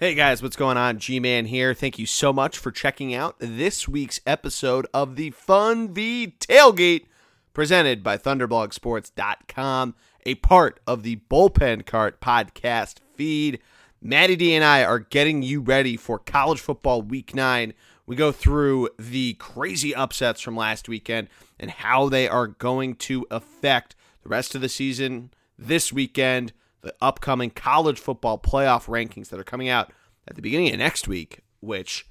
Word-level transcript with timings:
Hey 0.00 0.14
guys, 0.14 0.42
what's 0.42 0.56
going 0.56 0.78
on? 0.78 0.98
G 0.98 1.20
Man 1.20 1.44
here. 1.44 1.74
Thank 1.74 1.98
you 1.98 2.06
so 2.06 2.32
much 2.32 2.56
for 2.56 2.72
checking 2.72 3.14
out 3.14 3.36
this 3.38 3.86
week's 3.86 4.18
episode 4.24 4.86
of 4.94 5.16
the 5.16 5.30
Funvee 5.30 6.38
Tailgate 6.38 7.04
presented 7.52 8.02
by 8.02 8.16
ThunderblogSports.com, 8.16 9.94
a 10.24 10.36
part 10.36 10.80
of 10.86 11.02
the 11.02 11.20
Bullpen 11.30 11.84
Cart 11.84 12.18
podcast 12.18 13.00
feed. 13.14 13.60
Maddie 14.00 14.36
D 14.36 14.54
and 14.54 14.64
I 14.64 14.84
are 14.84 15.00
getting 15.00 15.42
you 15.42 15.60
ready 15.60 15.98
for 15.98 16.18
college 16.18 16.60
football 16.60 17.02
week 17.02 17.34
nine. 17.34 17.74
We 18.06 18.16
go 18.16 18.32
through 18.32 18.88
the 18.98 19.34
crazy 19.34 19.94
upsets 19.94 20.40
from 20.40 20.56
last 20.56 20.88
weekend 20.88 21.28
and 21.58 21.70
how 21.70 22.08
they 22.08 22.26
are 22.26 22.46
going 22.46 22.94
to 22.94 23.26
affect 23.30 23.96
the 24.22 24.30
rest 24.30 24.54
of 24.54 24.62
the 24.62 24.70
season 24.70 25.30
this 25.58 25.92
weekend 25.92 26.54
the 26.82 26.94
upcoming 27.00 27.50
college 27.50 27.98
football 27.98 28.38
playoff 28.38 28.86
rankings 28.86 29.28
that 29.28 29.40
are 29.40 29.44
coming 29.44 29.68
out 29.68 29.92
at 30.26 30.36
the 30.36 30.42
beginning 30.42 30.72
of 30.72 30.78
next 30.78 31.08
week, 31.08 31.40
which, 31.60 32.06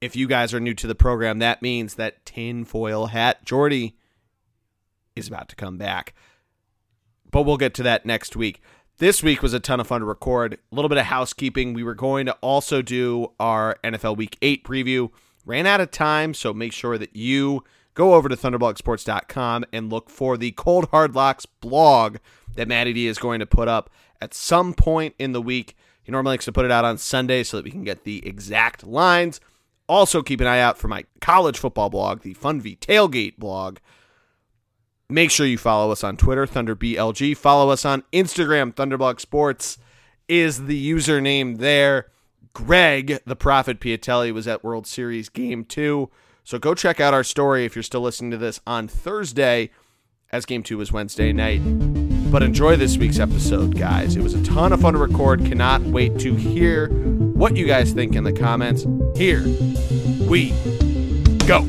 if 0.00 0.16
you 0.16 0.26
guys 0.26 0.52
are 0.52 0.60
new 0.60 0.74
to 0.74 0.86
the 0.86 0.94
program, 0.94 1.38
that 1.38 1.62
means 1.62 1.94
that 1.94 2.24
tinfoil 2.24 3.06
hat 3.06 3.44
Geordie 3.44 3.96
is 5.16 5.28
about 5.28 5.48
to 5.48 5.56
come 5.56 5.78
back. 5.78 6.14
But 7.30 7.42
we'll 7.42 7.56
get 7.56 7.74
to 7.74 7.82
that 7.84 8.04
next 8.04 8.36
week. 8.36 8.60
This 8.98 9.22
week 9.22 9.42
was 9.42 9.54
a 9.54 9.60
ton 9.60 9.80
of 9.80 9.86
fun 9.86 10.00
to 10.00 10.06
record. 10.06 10.54
A 10.54 10.74
little 10.74 10.88
bit 10.88 10.98
of 10.98 11.06
housekeeping. 11.06 11.72
We 11.72 11.82
were 11.82 11.94
going 11.94 12.26
to 12.26 12.36
also 12.40 12.82
do 12.82 13.32
our 13.40 13.76
NFL 13.82 14.16
Week 14.16 14.36
8 14.42 14.64
preview. 14.64 15.10
Ran 15.44 15.66
out 15.66 15.80
of 15.80 15.90
time, 15.90 16.34
so 16.34 16.52
make 16.52 16.72
sure 16.72 16.98
that 16.98 17.16
you 17.16 17.64
go 17.94 18.14
over 18.14 18.28
to 18.28 18.36
thunderblogsports.com 18.36 19.64
and 19.72 19.90
look 19.90 20.08
for 20.08 20.36
the 20.36 20.52
Cold 20.52 20.88
Hard 20.90 21.14
Locks 21.14 21.46
blog 21.46 22.18
that 22.56 22.68
Matty 22.68 22.92
D 22.92 23.06
is 23.06 23.18
going 23.18 23.40
to 23.40 23.46
put 23.46 23.68
up 23.68 23.90
at 24.20 24.34
some 24.34 24.74
point 24.74 25.14
in 25.18 25.32
the 25.32 25.42
week. 25.42 25.76
He 26.02 26.12
normally 26.12 26.32
likes 26.32 26.44
to 26.46 26.52
put 26.52 26.64
it 26.64 26.70
out 26.70 26.84
on 26.84 26.98
Sunday 26.98 27.42
so 27.42 27.56
that 27.56 27.64
we 27.64 27.70
can 27.70 27.84
get 27.84 28.04
the 28.04 28.26
exact 28.26 28.86
lines. 28.86 29.40
Also, 29.88 30.22
keep 30.22 30.40
an 30.40 30.46
eye 30.46 30.60
out 30.60 30.78
for 30.78 30.88
my 30.88 31.04
college 31.20 31.58
football 31.58 31.90
blog, 31.90 32.22
the 32.22 32.34
Funvee 32.34 32.78
Tailgate 32.78 33.36
blog. 33.36 33.78
Make 35.08 35.30
sure 35.30 35.46
you 35.46 35.58
follow 35.58 35.90
us 35.92 36.02
on 36.02 36.16
Twitter, 36.16 36.46
ThunderBLG. 36.46 37.36
Follow 37.36 37.70
us 37.70 37.84
on 37.84 38.02
Instagram, 38.12 38.72
Thunderblog 38.74 39.20
Sports 39.20 39.78
is 40.28 40.64
the 40.66 40.90
username 40.90 41.58
there. 41.58 42.06
Greg, 42.54 43.20
the 43.26 43.36
Prophet 43.36 43.80
Piatelli, 43.80 44.32
was 44.32 44.48
at 44.48 44.64
World 44.64 44.86
Series 44.86 45.28
Game 45.28 45.64
2. 45.64 46.10
So 46.44 46.58
go 46.58 46.74
check 46.74 47.00
out 47.00 47.14
our 47.14 47.24
story 47.24 47.64
if 47.64 47.76
you're 47.76 47.82
still 47.82 48.00
listening 48.00 48.30
to 48.32 48.38
this 48.38 48.60
on 48.66 48.88
Thursday, 48.88 49.70
as 50.30 50.46
Game 50.46 50.62
2 50.62 50.78
was 50.78 50.92
Wednesday 50.92 51.32
night. 51.32 52.11
But 52.32 52.42
enjoy 52.42 52.76
this 52.76 52.96
week's 52.96 53.18
episode, 53.18 53.76
guys. 53.76 54.16
It 54.16 54.22
was 54.22 54.32
a 54.32 54.42
ton 54.42 54.72
of 54.72 54.80
fun 54.80 54.94
to 54.94 54.98
record. 54.98 55.44
Cannot 55.44 55.82
wait 55.82 56.18
to 56.20 56.34
hear 56.34 56.88
what 56.88 57.58
you 57.58 57.66
guys 57.66 57.92
think 57.92 58.16
in 58.16 58.24
the 58.24 58.32
comments. 58.32 58.86
Here 59.14 59.42
we 60.26 60.54
go. 61.46 61.68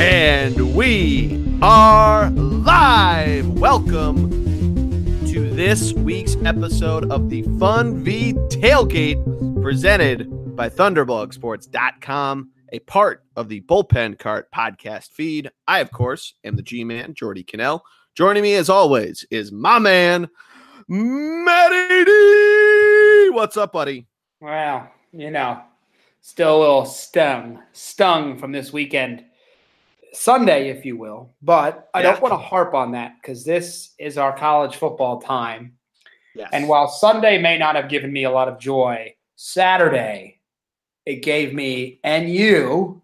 And 0.00 0.74
we 0.74 1.37
are 1.60 2.30
live. 2.30 3.48
Welcome 3.58 4.30
to 5.26 5.50
this 5.50 5.92
week's 5.92 6.36
episode 6.44 7.10
of 7.10 7.30
the 7.30 7.42
Funvee 7.42 8.34
Tailgate 8.50 9.60
presented 9.60 10.28
by 10.54 10.68
ThunderblogSports.com, 10.68 12.50
a 12.72 12.78
part 12.80 13.24
of 13.34 13.48
the 13.48 13.60
Bullpen 13.62 14.20
Cart 14.20 14.48
podcast 14.54 15.12
feed. 15.12 15.50
I, 15.66 15.80
of 15.80 15.90
course, 15.90 16.34
am 16.44 16.54
the 16.54 16.62
G 16.62 16.84
Man, 16.84 17.12
Geordie 17.12 17.42
Connell. 17.42 17.82
Joining 18.14 18.44
me, 18.44 18.54
as 18.54 18.68
always, 18.68 19.26
is 19.32 19.50
my 19.50 19.80
man, 19.80 20.28
Matty 20.86 22.04
D. 22.04 23.30
What's 23.32 23.56
up, 23.56 23.72
buddy? 23.72 24.06
Well, 24.40 24.88
you 25.10 25.32
know, 25.32 25.60
still 26.20 26.56
a 26.56 26.60
little 26.60 26.84
stung, 26.84 27.60
stung 27.72 28.38
from 28.38 28.52
this 28.52 28.72
weekend. 28.72 29.24
Sunday, 30.12 30.68
if 30.68 30.84
you 30.84 30.96
will. 30.96 31.34
But 31.42 31.88
I 31.94 32.00
Yeah. 32.02 32.12
don't 32.12 32.22
want 32.22 32.32
to 32.32 32.38
harp 32.38 32.74
on 32.74 32.92
that 32.92 33.16
because 33.20 33.44
this 33.44 33.94
is 33.98 34.18
our 34.18 34.32
college 34.32 34.76
football 34.76 35.20
time. 35.20 35.74
Yes. 36.34 36.50
And 36.52 36.68
while 36.68 36.88
Sunday 36.88 37.38
may 37.38 37.58
not 37.58 37.74
have 37.76 37.88
given 37.88 38.12
me 38.12 38.24
a 38.24 38.30
lot 38.30 38.48
of 38.48 38.58
joy, 38.58 39.14
Saturday, 39.36 40.40
it 41.06 41.16
gave 41.22 41.54
me 41.54 42.00
and 42.04 42.28
you, 42.28 43.00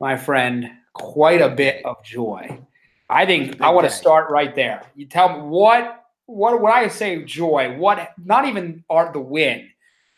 my 0.00 0.16
friend, 0.16 0.70
quite 0.92 1.40
a 1.40 1.48
bit 1.48 1.84
of 1.84 2.02
joy. 2.04 2.58
I 3.10 3.26
think 3.26 3.60
I 3.60 3.70
want 3.70 3.86
to 3.86 3.92
start 3.92 4.30
right 4.30 4.54
there. 4.54 4.82
You 4.94 5.06
tell 5.06 5.36
me 5.36 5.42
what 5.48 6.00
what 6.26 6.60
when 6.60 6.72
I 6.72 6.88
say 6.88 7.22
joy, 7.24 7.76
what 7.76 8.12
not 8.24 8.46
even 8.46 8.82
art 8.88 9.12
the 9.12 9.20
win. 9.20 9.68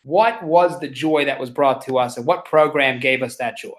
What 0.03 0.41
was 0.41 0.79
the 0.79 0.87
joy 0.87 1.25
that 1.25 1.37
was 1.37 1.49
brought 1.49 1.81
to 1.85 1.97
us 1.97 2.15
and 2.15 2.25
what 2.25 2.45
program 2.45 2.99
gave 2.99 3.21
us 3.21 3.35
that 3.37 3.57
joy? 3.57 3.73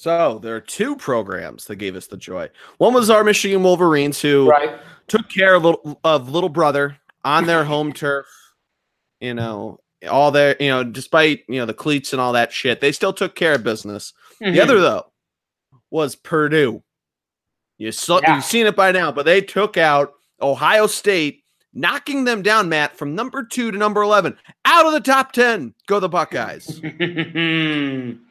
So 0.00 0.38
there 0.42 0.56
are 0.56 0.62
two 0.62 0.96
programs 0.96 1.66
that 1.66 1.76
gave 1.76 1.94
us 1.94 2.06
the 2.06 2.16
joy. 2.16 2.48
One 2.78 2.94
was 2.94 3.10
our 3.10 3.22
Michigan 3.22 3.62
Wolverines, 3.62 4.18
who 4.18 4.48
Right? 4.48 4.80
took 5.08 5.28
care 5.28 5.54
of 5.56 5.62
little, 5.62 6.00
of 6.02 6.30
little 6.30 6.48
brother 6.48 6.96
on 7.22 7.44
their 7.44 7.64
home 7.64 7.92
turf. 8.02 8.24
You 9.20 9.34
know, 9.34 9.80
all 10.08 10.30
their 10.30 10.56
you 10.58 10.70
know, 10.70 10.84
despite 10.84 11.42
you 11.50 11.60
know 11.60 11.66
the 11.66 11.74
cleats 11.74 12.14
and 12.14 12.20
all 12.22 12.32
that 12.32 12.50
shit, 12.50 12.80
they 12.80 12.92
still 12.92 13.12
took 13.12 13.34
care 13.34 13.52
of 13.56 13.62
business. 13.62 14.14
Mm-hmm. 14.40 14.54
The 14.54 14.62
other 14.62 14.80
though 14.80 15.12
was 15.90 16.16
Purdue. 16.16 16.82
You 17.76 17.92
saw 17.92 18.20
Yeah. 18.22 18.36
you've 18.36 18.44
seen 18.46 18.64
it 18.66 18.74
by 18.76 18.92
now, 18.92 19.12
but 19.12 19.26
they 19.26 19.42
took 19.42 19.76
out 19.76 20.14
Ohio 20.40 20.86
State, 20.86 21.44
knocking 21.74 22.24
them 22.24 22.40
down, 22.40 22.70
Matt, 22.70 22.96
from 22.96 23.14
number 23.14 23.42
two 23.44 23.70
to 23.70 23.76
number 23.76 24.00
eleven, 24.00 24.38
out 24.64 24.86
of 24.86 24.92
the 24.94 25.00
top 25.00 25.32
ten. 25.32 25.74
Go 25.86 26.00
the 26.00 26.08
Buckeyes. 26.08 26.80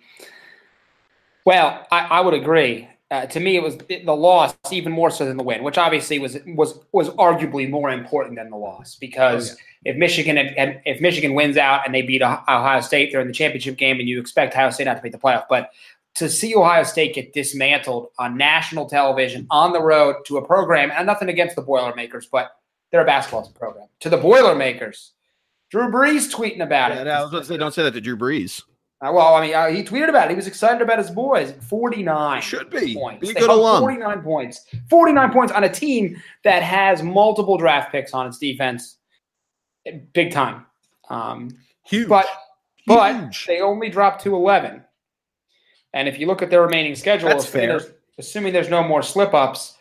well, 1.49 1.87
I, 1.91 1.99
I 2.17 2.19
would 2.21 2.35
agree. 2.35 2.87
Uh, 3.11 3.25
to 3.25 3.39
me, 3.39 3.55
it 3.55 3.63
was 3.63 3.75
the 3.77 4.15
loss 4.15 4.55
even 4.71 4.91
more 4.91 5.09
so 5.09 5.25
than 5.25 5.35
the 5.35 5.43
win, 5.43 5.63
which 5.63 5.79
obviously 5.79 6.19
was 6.19 6.37
was 6.45 6.79
was 6.91 7.09
arguably 7.11 7.67
more 7.67 7.89
important 7.89 8.35
than 8.37 8.49
the 8.51 8.55
loss 8.57 8.95
because 8.95 9.53
Oh, 9.53 9.55
if 9.85 9.95
Michigan 9.97 10.35
had, 10.37 10.81
if 10.85 11.01
Michigan 11.01 11.33
wins 11.33 11.57
out 11.57 11.79
and 11.85 11.95
they 11.95 12.03
beat 12.03 12.21
Oh- 12.21 12.43
Ohio 12.47 12.81
State, 12.81 13.11
they're 13.11 13.21
in 13.21 13.27
the 13.27 13.33
championship 13.33 13.77
game, 13.77 13.99
and 13.99 14.07
you 14.07 14.19
expect 14.19 14.53
Ohio 14.53 14.69
State 14.69 14.85
not 14.85 14.97
to 14.97 15.01
make 15.03 15.11
the 15.11 15.17
playoff. 15.17 15.45
But 15.49 15.71
to 16.15 16.29
see 16.29 16.53
Ohio 16.55 16.83
State 16.83 17.15
get 17.15 17.33
dismantled 17.33 18.09
on 18.19 18.37
national 18.37 18.87
television 18.87 19.47
on 19.49 19.73
the 19.73 19.81
road 19.81 20.17
to 20.27 20.37
a 20.37 20.45
program, 20.45 20.91
and 20.95 21.07
nothing 21.07 21.29
against 21.29 21.55
the 21.55 21.63
Boilermakers, 21.63 22.27
but 22.31 22.57
they're 22.91 23.01
a 23.01 23.05
basketball 23.05 23.49
program 23.57 23.87
to 24.01 24.09
the 24.09 24.17
Boilermakers. 24.17 25.13
Drew 25.71 25.87
Brees 25.91 26.31
tweeting 26.31 26.61
about 26.61 26.91
Yeah, 26.91 27.01
it. 27.01 27.07
I 27.07 27.21
was 27.21 27.31
going 27.31 27.41
to 27.43 27.47
say, 27.49 27.57
don't 27.57 27.73
say 27.73 27.83
that 27.83 27.93
to 27.93 28.01
Drew 28.01 28.17
Brees. 28.17 28.61
Uh, 29.01 29.11
well, 29.13 29.33
I 29.35 29.41
mean, 29.45 29.55
uh, 29.55 29.67
he 29.67 29.81
tweeted 29.81 30.09
about 30.09 30.25
it. 30.25 30.31
He 30.31 30.35
was 30.35 30.47
excited 30.47 30.81
about 30.81 30.97
his 30.97 31.09
boys. 31.09 31.53
49 31.69 32.41
Should 32.41 32.69
be. 32.69 32.93
points. 32.93 33.25
Be 33.25 33.33
good 33.33 33.49
alum. 33.49 33.79
49 33.81 34.21
points. 34.21 34.65
49 34.89 35.31
points 35.31 35.53
on 35.53 35.63
a 35.63 35.69
team 35.69 36.21
that 36.43 36.63
has 36.63 37.01
multiple 37.01 37.57
draft 37.57 37.91
picks 37.93 38.13
on 38.13 38.27
its 38.27 38.37
defense. 38.37 38.97
Big 40.13 40.31
time. 40.31 40.65
Um, 41.09 41.49
Huge. 41.85 42.09
but 42.09 42.27
but 42.85 43.31
they 43.47 43.61
only 43.61 43.89
dropped 43.89 44.23
to 44.23 44.35
11. 44.35 44.83
And 45.93 46.07
if 46.07 46.19
you 46.19 46.27
look 46.27 46.41
at 46.41 46.49
their 46.49 46.61
remaining 46.61 46.95
schedule, 46.95 47.29
That's 47.29 47.45
assuming, 47.45 47.69
fair. 47.69 47.79
There's, 47.79 47.91
assuming 48.17 48.53
there's 48.53 48.69
no 48.69 48.83
more 48.83 49.01
slip 49.01 49.33
ups, 49.33 49.77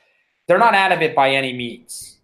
they're 0.47 0.59
not 0.59 0.75
out 0.75 0.93
of 0.93 1.03
it 1.03 1.15
by 1.15 1.31
any 1.31 1.53
means. 1.53 2.18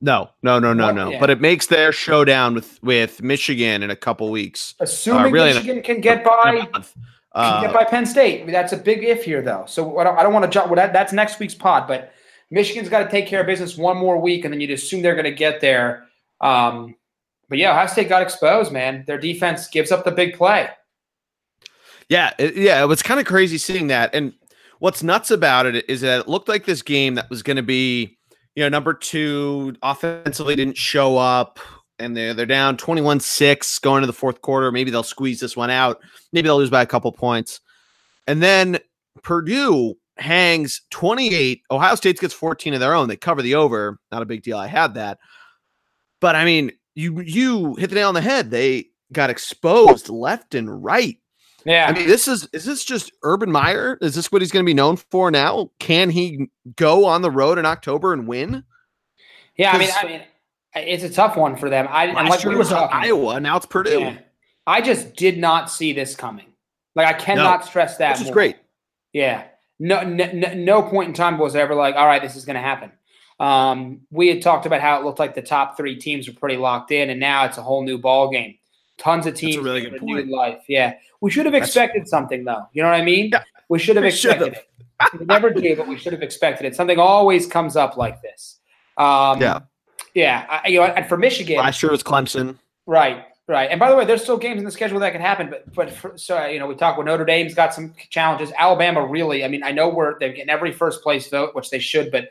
No, 0.00 0.30
no, 0.42 0.58
no, 0.60 0.72
no, 0.72 0.86
Well, 0.86 0.94
no. 0.94 1.10
yeah. 1.10 1.20
But 1.20 1.30
it 1.30 1.40
makes 1.40 1.66
their 1.66 1.90
showdown 1.92 2.54
with 2.54 2.78
with 2.82 3.22
Michigan 3.22 3.82
in 3.82 3.90
a 3.90 3.96
couple 3.96 4.30
weeks. 4.30 4.74
Assuming 4.80 5.32
really 5.32 5.52
Michigan 5.54 5.82
can 5.82 6.00
get 6.00 6.22
by 6.24 6.50
a 6.68 6.70
month. 6.72 6.92
can 6.94 7.02
Uh, 7.32 7.60
get 7.62 7.72
by 7.74 7.84
Penn 7.84 8.06
State. 8.06 8.46
That's 8.46 8.72
a 8.72 8.76
big 8.76 9.02
if 9.04 9.24
here, 9.24 9.42
though. 9.42 9.64
So 9.66 9.98
I 9.98 10.04
don't, 10.04 10.18
I 10.18 10.22
don't 10.22 10.32
want 10.32 10.44
to 10.44 10.50
jump. 10.50 10.68
Well, 10.68 10.76
that, 10.76 10.92
that's 10.92 11.12
next 11.12 11.38
week's 11.40 11.54
pod, 11.54 11.86
but 11.88 12.12
Michigan's 12.50 12.88
got 12.88 13.02
to 13.04 13.10
take 13.10 13.26
care 13.26 13.40
of 13.40 13.46
business 13.46 13.76
one 13.76 13.96
more 13.96 14.18
week, 14.18 14.44
and 14.44 14.52
then 14.54 14.60
you'd 14.60 14.70
assume 14.70 15.02
they're 15.02 15.14
going 15.14 15.24
to 15.24 15.30
get 15.32 15.60
there. 15.60 16.06
Um, 16.40 16.94
but 17.48 17.58
yeah, 17.58 17.72
Ohio 17.72 17.86
State 17.86 18.08
got 18.08 18.22
exposed, 18.22 18.72
man. 18.72 19.04
Their 19.06 19.18
defense 19.18 19.68
gives 19.68 19.90
up 19.92 20.04
the 20.04 20.10
big 20.12 20.36
play. 20.36 20.68
yeah, 22.08 22.32
it, 22.38 22.56
yeah. 22.56 22.82
It 22.82 22.86
was 22.86 23.02
kind 23.02 23.20
of 23.20 23.26
crazy 23.26 23.58
seeing 23.58 23.88
that. 23.88 24.14
And 24.14 24.32
what's 24.78 25.02
nuts 25.02 25.30
about 25.30 25.66
it 25.66 25.88
is 25.88 26.00
that 26.02 26.20
it 26.20 26.28
looked 26.28 26.48
like 26.48 26.64
this 26.66 26.82
game 26.82 27.14
that 27.16 27.28
was 27.30 27.42
going 27.42 27.56
to 27.56 27.62
be, 27.62 28.17
you 28.58 28.64
know, 28.64 28.68
number 28.68 28.92
two 28.92 29.76
offensively 29.84 30.56
didn't 30.56 30.76
show 30.76 31.16
up. 31.16 31.60
And 32.00 32.16
they're 32.16 32.34
they're 32.34 32.44
down 32.44 32.76
21-6 32.76 33.80
going 33.82 34.00
to 34.00 34.08
the 34.08 34.12
fourth 34.12 34.42
quarter. 34.42 34.72
Maybe 34.72 34.90
they'll 34.90 35.04
squeeze 35.04 35.38
this 35.38 35.56
one 35.56 35.70
out. 35.70 36.00
Maybe 36.32 36.48
they'll 36.48 36.58
lose 36.58 36.68
by 36.68 36.82
a 36.82 36.86
couple 36.86 37.12
points. 37.12 37.60
And 38.26 38.42
then 38.42 38.80
Purdue 39.22 39.94
hangs 40.16 40.82
28. 40.90 41.62
Ohio 41.70 41.94
State 41.94 42.18
gets 42.18 42.34
14 42.34 42.74
of 42.74 42.80
their 42.80 42.94
own. 42.94 43.06
They 43.06 43.16
cover 43.16 43.42
the 43.42 43.54
over. 43.54 44.00
Not 44.10 44.22
a 44.22 44.26
big 44.26 44.42
deal. 44.42 44.58
I 44.58 44.66
had 44.66 44.94
that. 44.94 45.18
But 46.20 46.34
I 46.34 46.44
mean, 46.44 46.72
you 46.96 47.20
you 47.20 47.76
hit 47.76 47.90
the 47.90 47.94
nail 47.94 48.08
on 48.08 48.14
the 48.14 48.20
head. 48.20 48.50
They 48.50 48.86
got 49.12 49.30
exposed 49.30 50.08
left 50.08 50.56
and 50.56 50.82
right. 50.82 51.16
Yeah. 51.68 51.86
I 51.86 51.92
mean, 51.92 52.08
this 52.08 52.26
is 52.26 52.48
is 52.54 52.64
this 52.64 52.82
just 52.82 53.12
Urban 53.22 53.52
Meyer? 53.52 53.98
Is 54.00 54.14
this 54.14 54.32
what 54.32 54.40
he's 54.40 54.50
going 54.50 54.64
to 54.64 54.66
be 54.66 54.72
known 54.72 54.96
for 54.96 55.30
now? 55.30 55.70
Can 55.78 56.08
he 56.08 56.48
go 56.76 57.04
on 57.04 57.20
the 57.20 57.30
road 57.30 57.58
in 57.58 57.66
October 57.66 58.14
and 58.14 58.26
win? 58.26 58.64
Yeah, 59.54 59.72
I 59.72 59.78
mean, 59.78 59.90
I 60.00 60.06
mean, 60.06 60.22
it's 60.74 61.04
a 61.04 61.10
tough 61.10 61.36
one 61.36 61.56
for 61.56 61.68
them. 61.68 61.86
I 61.90 62.06
Last 62.12 62.30
like 62.30 62.42
year 62.42 62.52
we 62.52 62.58
was 62.58 62.70
talking, 62.70 62.96
Iowa. 62.98 63.38
Now 63.38 63.58
it's 63.58 63.66
Purdue, 63.66 64.00
yeah. 64.00 64.18
I 64.66 64.80
just 64.80 65.14
did 65.14 65.36
not 65.36 65.70
see 65.70 65.92
this 65.92 66.16
coming. 66.16 66.46
Like 66.94 67.06
I 67.06 67.18
cannot 67.18 67.66
stress 67.66 67.98
that. 67.98 68.16
which 68.16 68.28
is 68.28 68.32
great. 68.32 68.56
Yeah. 69.12 69.44
No, 69.78 70.00
no, 70.02 70.24
no 70.32 70.54
no 70.54 70.82
point 70.82 71.08
in 71.08 71.14
time 71.14 71.36
was 71.36 71.54
ever 71.54 71.74
like, 71.74 71.96
all 71.96 72.06
right, 72.06 72.22
this 72.22 72.34
is 72.34 72.46
going 72.46 72.56
to 72.56 72.62
happen. 72.62 72.92
Um, 73.40 74.00
we 74.10 74.28
had 74.28 74.40
talked 74.40 74.64
about 74.64 74.80
how 74.80 74.98
it 74.98 75.04
looked 75.04 75.18
like 75.18 75.34
the 75.34 75.42
top 75.42 75.76
three 75.76 75.96
teams 75.96 76.26
were 76.26 76.34
pretty 76.34 76.56
locked 76.56 76.92
in, 76.92 77.10
and 77.10 77.20
now 77.20 77.44
it's 77.44 77.58
a 77.58 77.62
whole 77.62 77.84
new 77.84 77.98
ball 77.98 78.30
game. 78.30 78.54
Tons 78.98 79.26
of 79.26 79.34
teams. 79.34 79.56
a 79.56 79.62
really 79.62 79.82
good 79.82 80.00
point. 80.00 80.28
Life. 80.28 80.62
Yeah. 80.68 80.94
We 81.20 81.30
should 81.30 81.46
have 81.46 81.52
That's- 81.52 81.68
expected 81.68 82.06
something, 82.08 82.44
though. 82.44 82.66
You 82.72 82.82
know 82.82 82.90
what 82.90 83.00
I 83.00 83.04
mean? 83.04 83.30
Yeah. 83.32 83.42
We 83.68 83.78
should 83.78 83.96
have 83.96 84.04
expected 84.04 84.54
it. 84.54 84.68
We 85.18 85.26
never 85.26 85.50
do, 85.50 85.76
but 85.76 85.86
we 85.86 85.96
should 85.96 86.12
have 86.12 86.22
expected 86.22 86.66
it. 86.66 86.74
Something 86.74 86.98
always 86.98 87.46
comes 87.46 87.76
up 87.76 87.96
like 87.96 88.20
this. 88.22 88.58
Um, 88.96 89.40
Yeah. 89.40 89.60
Yeah. 90.14 90.46
I, 90.48 90.68
you 90.68 90.80
know, 90.80 90.86
and 90.86 91.06
for 91.06 91.16
Michigan, 91.16 91.56
Last 91.58 91.82
year 91.82 91.92
was 91.92 92.02
Clemson. 92.02 92.58
Right, 92.86 93.24
right. 93.46 93.70
And 93.70 93.78
by 93.78 93.90
the 93.90 93.96
way, 93.96 94.04
there's 94.04 94.22
still 94.22 94.38
games 94.38 94.58
in 94.58 94.64
the 94.64 94.70
schedule 94.72 94.98
that 95.00 95.12
can 95.12 95.20
happen. 95.20 95.50
But 95.50 95.72
but 95.74 95.90
for, 95.90 96.16
so 96.16 96.44
you 96.46 96.58
know, 96.58 96.66
we 96.66 96.74
talk 96.74 96.96
with 96.96 97.06
Notre 97.06 97.24
Dame's 97.24 97.54
got 97.54 97.74
some 97.74 97.94
challenges. 98.10 98.50
Alabama 98.58 99.06
really. 99.06 99.44
I 99.44 99.48
mean, 99.48 99.62
I 99.62 99.70
know 99.70 99.88
we're 99.90 100.18
they're 100.18 100.32
getting 100.32 100.48
every 100.50 100.72
first 100.72 101.02
place 101.02 101.28
vote, 101.28 101.54
which 101.54 101.70
they 101.70 101.78
should, 101.78 102.10
but 102.10 102.28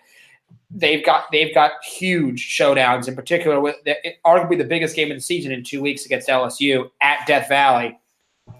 they've 0.72 1.06
got 1.06 1.26
they've 1.32 1.54
got 1.54 1.72
huge 1.84 2.48
showdowns. 2.48 3.08
In 3.08 3.16
particular, 3.16 3.60
with 3.60 3.76
the, 3.86 3.96
arguably 4.26 4.58
the 4.58 4.64
biggest 4.64 4.96
game 4.96 5.12
of 5.12 5.18
the 5.18 5.22
season 5.22 5.52
in 5.52 5.64
two 5.64 5.82
weeks 5.82 6.06
against 6.06 6.28
LSU 6.28 6.90
at 7.02 7.26
Death 7.28 7.50
Valley. 7.50 7.98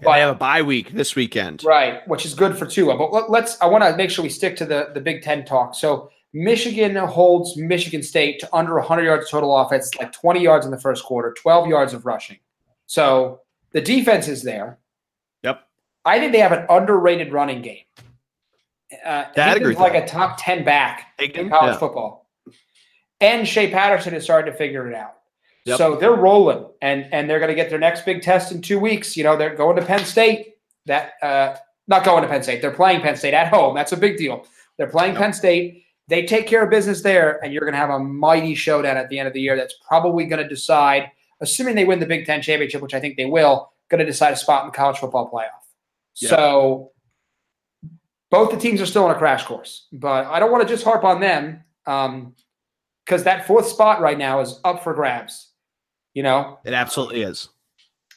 But 0.02 0.12
they 0.12 0.20
have 0.20 0.36
a 0.36 0.38
bye 0.38 0.62
week 0.62 0.92
this 0.92 1.16
weekend. 1.16 1.64
Right, 1.64 2.06
which 2.06 2.26
is 2.26 2.34
good 2.34 2.58
for 2.58 2.66
Tua. 2.66 2.96
But 2.96 3.12
let, 3.12 3.30
let's. 3.30 3.60
I 3.60 3.66
want 3.66 3.84
to 3.84 3.96
make 3.96 4.10
sure 4.10 4.22
we 4.22 4.28
stick 4.28 4.56
to 4.56 4.66
the 4.66 4.90
the 4.94 5.00
Big 5.00 5.22
Ten 5.22 5.44
talk. 5.44 5.74
So 5.74 6.10
Michigan 6.32 6.94
holds 6.96 7.56
Michigan 7.56 8.02
State 8.02 8.38
to 8.40 8.54
under 8.54 8.74
100 8.74 9.04
yards 9.04 9.30
total 9.30 9.56
offense, 9.56 9.94
like 9.96 10.12
20 10.12 10.40
yards 10.40 10.66
in 10.66 10.70
the 10.70 10.80
first 10.80 11.04
quarter, 11.04 11.34
12 11.40 11.68
yards 11.68 11.94
of 11.94 12.04
rushing. 12.04 12.38
So 12.86 13.40
the 13.72 13.80
defense 13.80 14.28
is 14.28 14.42
there. 14.42 14.78
Yep. 15.42 15.66
I 16.04 16.18
think 16.18 16.32
they 16.32 16.38
have 16.38 16.52
an 16.52 16.66
underrated 16.68 17.32
running 17.32 17.62
game. 17.62 17.84
Uh, 19.04 19.24
Yeah, 19.36 19.50
I'd 19.50 19.56
agree 19.58 19.74
like 19.74 19.92
that. 19.92 20.04
a 20.04 20.06
top 20.06 20.36
10 20.40 20.64
back 20.64 21.08
in 21.18 21.50
college 21.50 21.72
yeah. 21.74 21.78
football. 21.78 22.28
And 23.20 23.46
Shea 23.46 23.70
Patterson 23.70 24.14
is 24.14 24.24
starting 24.24 24.50
to 24.52 24.56
figure 24.56 24.88
it 24.88 24.94
out. 24.94 25.14
Yep. 25.64 25.76
So 25.78 25.96
they're 25.96 26.14
rolling, 26.14 26.66
and 26.80 27.06
and 27.12 27.28
they're 27.28 27.40
going 27.40 27.50
to 27.50 27.54
get 27.54 27.68
their 27.68 27.78
next 27.78 28.06
big 28.06 28.22
test 28.22 28.52
in 28.52 28.62
two 28.62 28.78
weeks. 28.78 29.16
You 29.16 29.24
know, 29.24 29.36
they're 29.36 29.54
going 29.54 29.76
to 29.76 29.84
Penn 29.84 30.04
State. 30.04 30.54
That 30.86 31.12
uh, 31.20 31.56
not 31.88 32.04
going 32.04 32.22
to 32.22 32.28
Penn 32.28 32.42
State. 32.42 32.62
They're 32.62 32.70
playing 32.70 33.02
Penn 33.02 33.16
State 33.16 33.34
at 33.34 33.48
home. 33.48 33.74
That's 33.74 33.92
a 33.92 33.96
big 33.96 34.16
deal. 34.16 34.46
They're 34.78 34.88
playing 34.88 35.12
Yep. 35.14 35.22
Penn 35.22 35.32
State. 35.34 35.84
They 36.06 36.24
take 36.24 36.46
care 36.46 36.64
of 36.64 36.70
business 36.70 37.02
there, 37.02 37.42
and 37.44 37.52
you're 37.52 37.60
going 37.62 37.74
to 37.74 37.78
have 37.78 37.90
a 37.90 37.98
mighty 37.98 38.54
showdown 38.54 38.96
at 38.96 39.10
the 39.10 39.18
end 39.18 39.28
of 39.28 39.34
the 39.34 39.42
year. 39.42 39.56
That's 39.56 39.74
probably 39.86 40.24
going 40.24 40.42
to 40.42 40.48
decide, 40.48 41.10
assuming 41.42 41.74
they 41.74 41.84
win 41.84 41.98
the 42.00 42.06
Big 42.06 42.24
Ten 42.24 42.40
championship, 42.40 42.80
which 42.80 42.94
I 42.94 43.00
think 43.00 43.18
they 43.18 43.26
will, 43.26 43.70
going 43.90 43.98
to 43.98 44.06
decide 44.06 44.32
a 44.32 44.36
spot 44.36 44.64
in 44.64 44.70
the 44.70 44.76
college 44.76 44.96
football 44.96 45.30
playoff. 45.30 45.50
Yep. 46.22 46.30
So 46.30 46.92
both 48.30 48.50
the 48.50 48.56
teams 48.56 48.80
are 48.80 48.86
still 48.86 49.04
on 49.04 49.10
a 49.10 49.14
crash 49.18 49.44
course, 49.44 49.86
but 49.92 50.26
I 50.26 50.38
don't 50.38 50.50
want 50.52 50.66
to 50.66 50.68
just 50.72 50.84
harp 50.84 51.04
on 51.04 51.20
them 51.20 51.62
um, 51.86 52.34
because 53.04 53.24
that 53.24 53.46
fourth 53.46 53.66
spot 53.66 54.00
right 54.00 54.18
now 54.18 54.40
is 54.40 54.60
up 54.64 54.84
for 54.84 54.94
grabs. 54.94 55.48
You 56.14 56.22
know, 56.22 56.58
It 56.64 56.74
absolutely 56.74 57.22
is. 57.22 57.48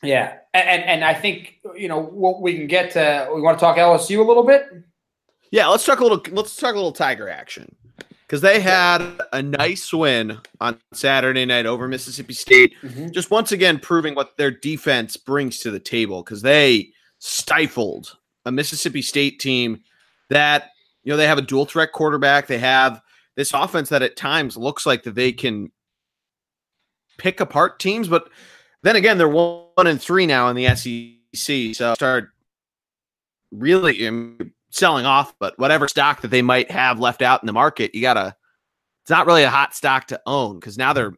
yeah, 0.01 0.37
and 0.53 0.67
and, 0.67 0.83
and 0.83 1.03
I 1.05 1.13
think 1.13 1.59
you 1.75 1.87
know 1.87 2.01
what 2.01 2.41
we 2.41 2.55
can 2.55 2.67
get 2.67 2.91
to. 2.91 3.29
We 3.33 3.41
want 3.41 3.57
to 3.59 3.63
talk 3.63 3.77
LSU 3.77 4.19
a 4.19 4.27
little 4.27 4.43
bit. 4.43 4.65
Yeah, 5.51 5.67
let's 5.67 5.85
talk 5.85 5.99
a 5.99 6.03
little. 6.03 6.21
Let's 6.31 6.55
talk 6.55 6.73
a 6.73 6.77
little 6.77 6.93
Tiger 6.93 7.29
action 7.29 7.75
because 8.25 8.41
they 8.41 8.59
had 8.61 9.01
a 9.33 9.41
nice 9.41 9.93
win 9.93 10.39
on 10.61 10.79
Saturday 10.93 11.45
night 11.45 11.65
over 11.65 11.87
Mississippi 11.87 12.33
State. 12.33 12.73
Mm-hmm. 12.81 13.09
Just 13.11 13.29
once 13.29 13.51
again 13.51 13.77
proving 13.77 14.15
what 14.15 14.37
their 14.37 14.51
defense 14.51 15.17
brings 15.17 15.59
to 15.59 15.69
the 15.69 15.79
table 15.79 16.23
because 16.23 16.41
they 16.41 16.89
stifled 17.19 18.17
a 18.45 18.51
Mississippi 18.51 19.01
State 19.01 19.39
team 19.39 19.81
that 20.31 20.71
you 21.03 21.11
know 21.11 21.17
they 21.17 21.27
have 21.27 21.37
a 21.37 21.43
dual 21.43 21.65
threat 21.65 21.91
quarterback. 21.91 22.47
They 22.47 22.57
have 22.57 23.01
this 23.35 23.53
offense 23.53 23.89
that 23.89 24.01
at 24.01 24.15
times 24.15 24.57
looks 24.57 24.85
like 24.85 25.03
that 25.03 25.15
they 25.15 25.31
can 25.31 25.71
pick 27.17 27.39
apart 27.39 27.79
teams, 27.79 28.07
but 28.07 28.29
then 28.81 28.95
again 28.95 29.17
they're 29.17 29.29
one 29.29 29.85
and 29.85 30.01
three 30.01 30.25
now 30.25 30.47
in 30.47 30.55
the 30.55 30.67
SEC. 30.75 31.75
So 31.75 31.93
start 31.93 32.29
really 33.51 34.07
um, 34.07 34.53
selling 34.71 35.05
off, 35.05 35.35
but 35.37 35.57
whatever 35.59 35.87
stock 35.87 36.21
that 36.21 36.31
they 36.31 36.41
might 36.41 36.71
have 36.71 36.99
left 36.99 37.21
out 37.21 37.43
in 37.43 37.47
the 37.47 37.53
market, 37.53 37.93
you 37.93 38.01
gotta. 38.01 38.35
It's 39.03 39.09
not 39.09 39.25
really 39.25 39.41
a 39.41 39.49
hot 39.49 39.73
stock 39.73 40.07
to 40.07 40.21
own 40.27 40.59
because 40.59 40.77
now 40.77 40.93
they're 40.93 41.13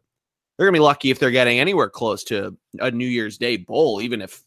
they're 0.57 0.67
gonna 0.67 0.75
be 0.75 0.79
lucky 0.79 1.11
if 1.11 1.19
they're 1.19 1.31
getting 1.31 1.59
anywhere 1.59 1.89
close 1.89 2.23
to 2.25 2.57
a 2.79 2.89
New 2.89 3.07
Year's 3.07 3.37
Day 3.37 3.57
bowl, 3.57 4.01
even 4.01 4.21
if 4.21 4.41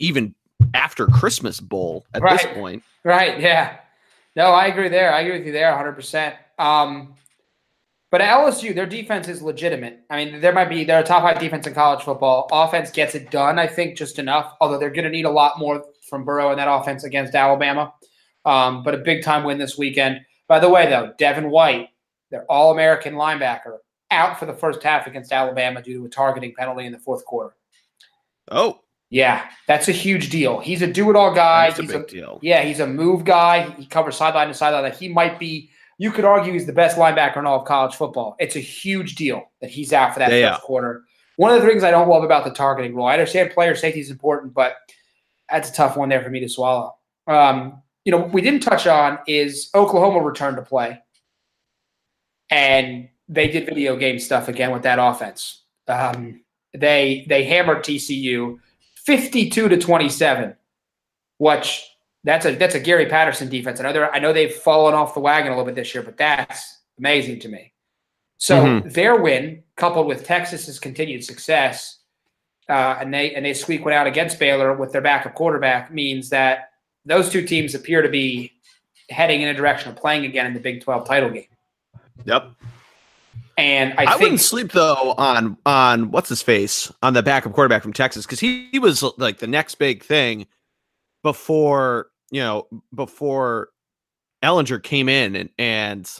even 0.00 0.34
after 0.74 1.06
Christmas 1.06 1.60
bowl 1.60 2.04
at 2.12 2.22
this 2.22 2.44
point. 2.54 2.82
Right. 3.04 3.38
Yeah. 3.40 3.78
No, 4.36 4.50
I 4.50 4.66
agree 4.66 4.90
there. 4.90 5.12
I 5.12 5.22
agree 5.22 5.38
with 5.38 5.46
you 5.46 5.52
there 5.52 5.72
100%. 5.72 6.36
Um, 6.58 7.14
but 8.10 8.20
at 8.20 8.38
LSU, 8.38 8.74
their 8.74 8.86
defense 8.86 9.28
is 9.28 9.42
legitimate. 9.42 10.00
I 10.10 10.24
mean, 10.24 10.40
there 10.40 10.52
might 10.52 10.68
be, 10.68 10.84
they're 10.84 11.00
a 11.00 11.04
top 11.04 11.22
five 11.22 11.40
defense 11.40 11.66
in 11.66 11.74
college 11.74 12.04
football. 12.04 12.46
Offense 12.52 12.90
gets 12.90 13.14
it 13.14 13.30
done, 13.30 13.58
I 13.58 13.66
think, 13.66 13.96
just 13.96 14.18
enough, 14.18 14.54
although 14.60 14.78
they're 14.78 14.90
going 14.90 15.04
to 15.04 15.10
need 15.10 15.24
a 15.24 15.30
lot 15.30 15.58
more 15.58 15.84
from 16.08 16.24
Burrow 16.24 16.50
in 16.52 16.58
that 16.58 16.70
offense 16.70 17.02
against 17.02 17.34
Alabama. 17.34 17.92
Um, 18.44 18.84
but 18.84 18.94
a 18.94 18.98
big 18.98 19.24
time 19.24 19.42
win 19.42 19.58
this 19.58 19.76
weekend. 19.76 20.20
By 20.48 20.60
the 20.60 20.68
way, 20.68 20.88
though, 20.88 21.14
Devin 21.18 21.50
White, 21.50 21.88
their 22.30 22.44
All 22.44 22.72
American 22.72 23.14
linebacker, 23.14 23.78
out 24.10 24.38
for 24.38 24.46
the 24.46 24.54
first 24.54 24.82
half 24.82 25.06
against 25.06 25.32
Alabama 25.32 25.82
due 25.82 26.00
to 26.00 26.06
a 26.06 26.08
targeting 26.08 26.54
penalty 26.56 26.86
in 26.86 26.92
the 26.92 26.98
fourth 26.98 27.24
quarter. 27.24 27.56
Oh, 28.50 28.80
Yeah, 29.16 29.48
that's 29.66 29.88
a 29.88 29.92
huge 29.92 30.28
deal. 30.28 30.58
He's 30.60 30.82
a 30.82 30.86
do 30.86 31.08
it 31.08 31.16
all 31.16 31.32
guy. 31.34 31.68
that's 31.68 31.78
a 31.78 31.82
He's 31.82 31.92
big 31.92 32.06
deal. 32.08 32.38
yeah, 32.42 32.62
he's 32.62 32.80
a 32.80 32.86
move 32.86 33.24
guy. 33.24 33.70
He 33.78 33.86
covers 33.86 34.14
sideline 34.14 34.48
to 34.48 34.54
sideline. 34.54 34.82
Like 34.82 34.96
he 34.96 35.08
might 35.08 35.38
be. 35.38 35.70
You 35.96 36.10
could 36.12 36.26
argue 36.26 36.52
he's 36.52 36.66
the 36.66 36.74
best 36.74 36.98
linebacker 36.98 37.38
in 37.38 37.46
all 37.46 37.60
of 37.60 37.66
college 37.66 37.94
football. 37.94 38.36
It's 38.38 38.56
a 38.56 38.60
huge 38.60 39.14
deal 39.14 39.50
that 39.62 39.70
he's 39.70 39.94
out 39.94 40.12
for 40.12 40.18
that 40.18 40.30
Yeah, 40.30 40.50
first 40.52 40.64
quarter. 40.64 41.04
One 41.36 41.50
of 41.50 41.62
the 41.62 41.66
things 41.66 41.82
I 41.82 41.90
don't 41.90 42.08
love 42.10 42.24
about 42.24 42.44
the 42.44 42.50
targeting 42.50 42.94
rule, 42.94 43.06
I 43.06 43.14
understand 43.14 43.52
player 43.52 43.74
safety 43.74 44.00
is 44.00 44.10
important, 44.10 44.52
but 44.52 44.74
that's 45.50 45.70
a 45.70 45.72
tough 45.72 45.96
one 45.96 46.10
there 46.10 46.22
for 46.22 46.28
me 46.28 46.40
to 46.40 46.48
swallow. 46.50 46.94
Um, 47.26 47.80
you 48.04 48.12
know, 48.12 48.18
we 48.18 48.42
didn't 48.42 48.60
touch 48.60 48.86
on 48.86 49.18
is 49.26 49.70
Oklahoma 49.74 50.20
returned 50.20 50.56
to 50.58 50.62
play, 50.62 51.00
and 52.50 53.08
they 53.28 53.48
did 53.48 53.64
video 53.64 53.96
game 53.96 54.18
stuff 54.18 54.48
again 54.48 54.72
with 54.72 54.82
that 54.82 54.98
offense. 54.98 55.62
Um, 55.88 56.42
they 56.74 57.24
they 57.30 57.44
hammered 57.44 57.78
TCU 57.84 58.58
fifty-two 59.06 59.68
to 59.68 59.78
twenty-seven, 59.78 60.54
which 61.38 61.88
that's 62.24 62.44
a 62.44 62.54
that's 62.56 62.74
a 62.74 62.80
Gary 62.80 63.06
Patterson 63.06 63.48
defense. 63.48 63.80
I 63.80 63.84
know 63.84 63.92
they're, 63.92 64.12
I 64.14 64.18
know 64.18 64.32
they've 64.32 64.52
fallen 64.52 64.94
off 64.94 65.14
the 65.14 65.20
wagon 65.20 65.52
a 65.52 65.54
little 65.54 65.64
bit 65.64 65.76
this 65.76 65.94
year, 65.94 66.02
but 66.02 66.16
that's 66.16 66.80
amazing 66.98 67.38
to 67.40 67.48
me. 67.48 67.72
So 68.38 68.64
Mhm. 68.64 68.92
their 68.92 69.16
win, 69.16 69.62
coupled 69.76 70.06
with 70.06 70.26
Texas's 70.26 70.78
continued 70.78 71.24
success, 71.24 72.00
uh, 72.68 72.96
and 73.00 73.14
they 73.14 73.34
and 73.34 73.46
they 73.46 73.54
squeak 73.54 73.84
one 73.84 73.94
out 73.94 74.06
against 74.06 74.38
Baylor 74.38 74.74
with 74.74 74.92
their 74.92 75.00
backup 75.00 75.34
quarterback, 75.34 75.92
means 75.92 76.28
that 76.30 76.70
those 77.04 77.30
two 77.30 77.46
teams 77.46 77.74
appear 77.74 78.02
to 78.02 78.08
be 78.08 78.52
heading 79.08 79.40
in 79.40 79.48
a 79.48 79.54
direction 79.54 79.88
of 79.88 79.96
playing 79.96 80.24
again 80.24 80.46
in 80.46 80.52
the 80.52 80.60
Big 80.60 80.82
Twelve 80.82 81.06
title 81.06 81.30
game. 81.30 81.46
Yep. 82.24 82.50
And 83.58 83.94
I, 83.96 84.02
I, 84.02 84.06
think 84.10 84.20
wouldn't 84.20 84.40
sleep 84.40 84.72
though 84.72 85.14
on 85.16 85.56
on 85.64 86.10
what's 86.10 86.28
his 86.28 86.42
face 86.42 86.92
on 87.02 87.14
the 87.14 87.22
backup 87.22 87.52
quarterback 87.54 87.82
from 87.82 87.94
Texas 87.94 88.26
because 88.26 88.40
he, 88.40 88.68
he 88.70 88.78
was 88.78 89.02
like 89.16 89.38
the 89.38 89.46
next 89.46 89.76
big 89.76 90.02
thing 90.02 90.46
before 91.22 92.08
you 92.30 92.40
know 92.40 92.66
before 92.94 93.70
Ehlinger 94.42 94.82
came 94.82 95.08
in 95.08 95.36
and 95.36 95.50
and 95.58 96.10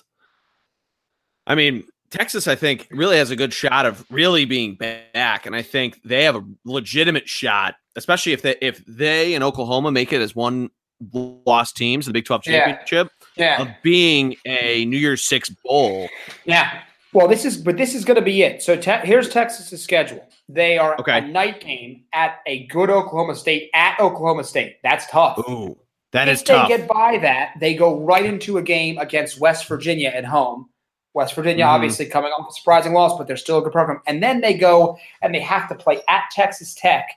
I 1.47 1.55
mean 1.57 1.85
Texas 2.11 2.49
I 2.49 2.55
think 2.55 2.89
really 2.91 3.19
has 3.19 3.31
a 3.31 3.37
good 3.37 3.53
shot 3.53 3.85
of 3.85 4.07
really 4.11 4.47
being 4.47 4.75
back 4.75 5.45
and 5.45 5.55
I 5.55 5.61
think 5.61 6.01
they 6.05 6.25
have 6.25 6.37
a 6.37 6.45
legitimate 6.65 7.29
shot 7.29 7.75
especially 7.97 8.33
if 8.33 8.41
they 8.41 8.57
if 8.63 8.83
they 8.87 9.35
and 9.35 9.45
Oklahoma 9.45 9.93
make 9.93 10.11
it 10.13 10.23
as 10.23 10.35
one 10.35 10.71
lost 11.13 11.77
teams 11.77 12.07
in 12.07 12.13
the 12.13 12.19
Big 12.19 12.25
12 12.25 12.43
Yeah. 12.47 12.65
championship 12.65 13.11
yeah, 13.37 13.61
of 13.61 13.69
being 13.83 14.37
a 14.47 14.87
New 14.87 14.97
Year's 14.97 15.23
6 15.25 15.51
bowl 15.63 16.09
Yeah. 16.47 16.81
Well, 17.17 17.29
this 17.29 17.47
is, 17.47 17.57
but 17.57 17.79
this 17.79 17.95
is 17.95 18.05
going 18.05 18.17
to 18.17 18.23
be 18.23 18.43
it. 18.43 18.63
So 18.63 18.77
te- 18.77 18.91
here's 19.05 19.31
Texas's 19.31 19.83
schedule. 19.83 20.29
They 20.51 20.77
are 20.77 20.97
Okay. 21.01 21.17
a 21.17 21.21
night 21.23 21.63
game 21.63 22.03
at 22.13 22.41
a 22.47 22.67
good 22.67 22.91
Oklahoma 22.91 23.35
State 23.35 23.71
at 23.73 23.99
Oklahoma 23.99 24.45
State. 24.45 24.77
That's 24.83 25.07
tough. 25.11 25.39
ooh 25.49 25.79
that 26.13 26.29
if 26.29 26.35
is 26.35 26.43
they 26.43 26.63
get 26.69 26.87
by 26.87 27.17
that, 27.23 27.55
they 27.59 27.73
go 27.75 27.99
right 28.01 28.27
into 28.27 28.59
a 28.59 28.63
game 28.63 28.99
against 28.99 29.41
West 29.41 29.67
Virginia 29.67 30.11
at 30.11 30.27
home, 30.27 30.69
West 31.15 31.33
Virginia, 31.35 31.65
Mhm. 31.65 31.69
obviously 31.69 32.05
coming 32.05 32.31
off 32.33 32.51
a 32.51 32.53
surprising 32.53 32.93
loss, 32.93 33.17
but 33.17 33.27
they're 33.27 33.39
still 33.39 33.59
a 33.59 33.63
good 33.63 33.73
program. 33.73 34.03
And 34.07 34.23
then 34.23 34.43
they 34.43 34.53
go 34.53 34.99
and 35.23 35.35
they 35.35 35.41
have 35.41 35.71
to 35.71 35.75
play 35.75 36.01
at 36.11 36.25
Texas 36.33 36.75
Tech 36.75 37.09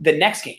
the 0.00 0.10
next 0.12 0.42
game. 0.42 0.58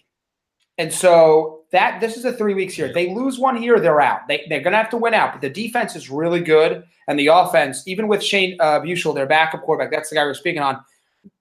And 0.77 0.93
so 0.93 1.61
that 1.71 1.99
this 1.99 2.17
is 2.17 2.25
a 2.25 2.33
three 2.33 2.53
weeks 2.53 2.73
here. 2.73 2.93
They 2.93 3.13
lose 3.13 3.39
one 3.39 3.57
here, 3.57 3.79
they're 3.79 4.01
out. 4.01 4.27
They, 4.27 4.45
they're 4.47 4.61
going 4.61 4.71
to 4.71 4.77
have 4.77 4.89
to 4.91 4.97
win 4.97 5.13
out. 5.13 5.33
But 5.33 5.41
the 5.41 5.49
defense 5.49 5.95
is 5.95 6.09
really 6.09 6.39
good, 6.39 6.83
and 7.07 7.19
the 7.19 7.27
offense, 7.27 7.83
even 7.87 8.07
with 8.07 8.23
Shane 8.23 8.57
uh, 8.59 8.79
Buechele, 8.79 9.15
their 9.15 9.25
backup 9.25 9.63
quarterback, 9.63 9.91
that's 9.91 10.09
the 10.09 10.15
guy 10.15 10.23
we're 10.23 10.33
speaking 10.33 10.61
on. 10.61 10.79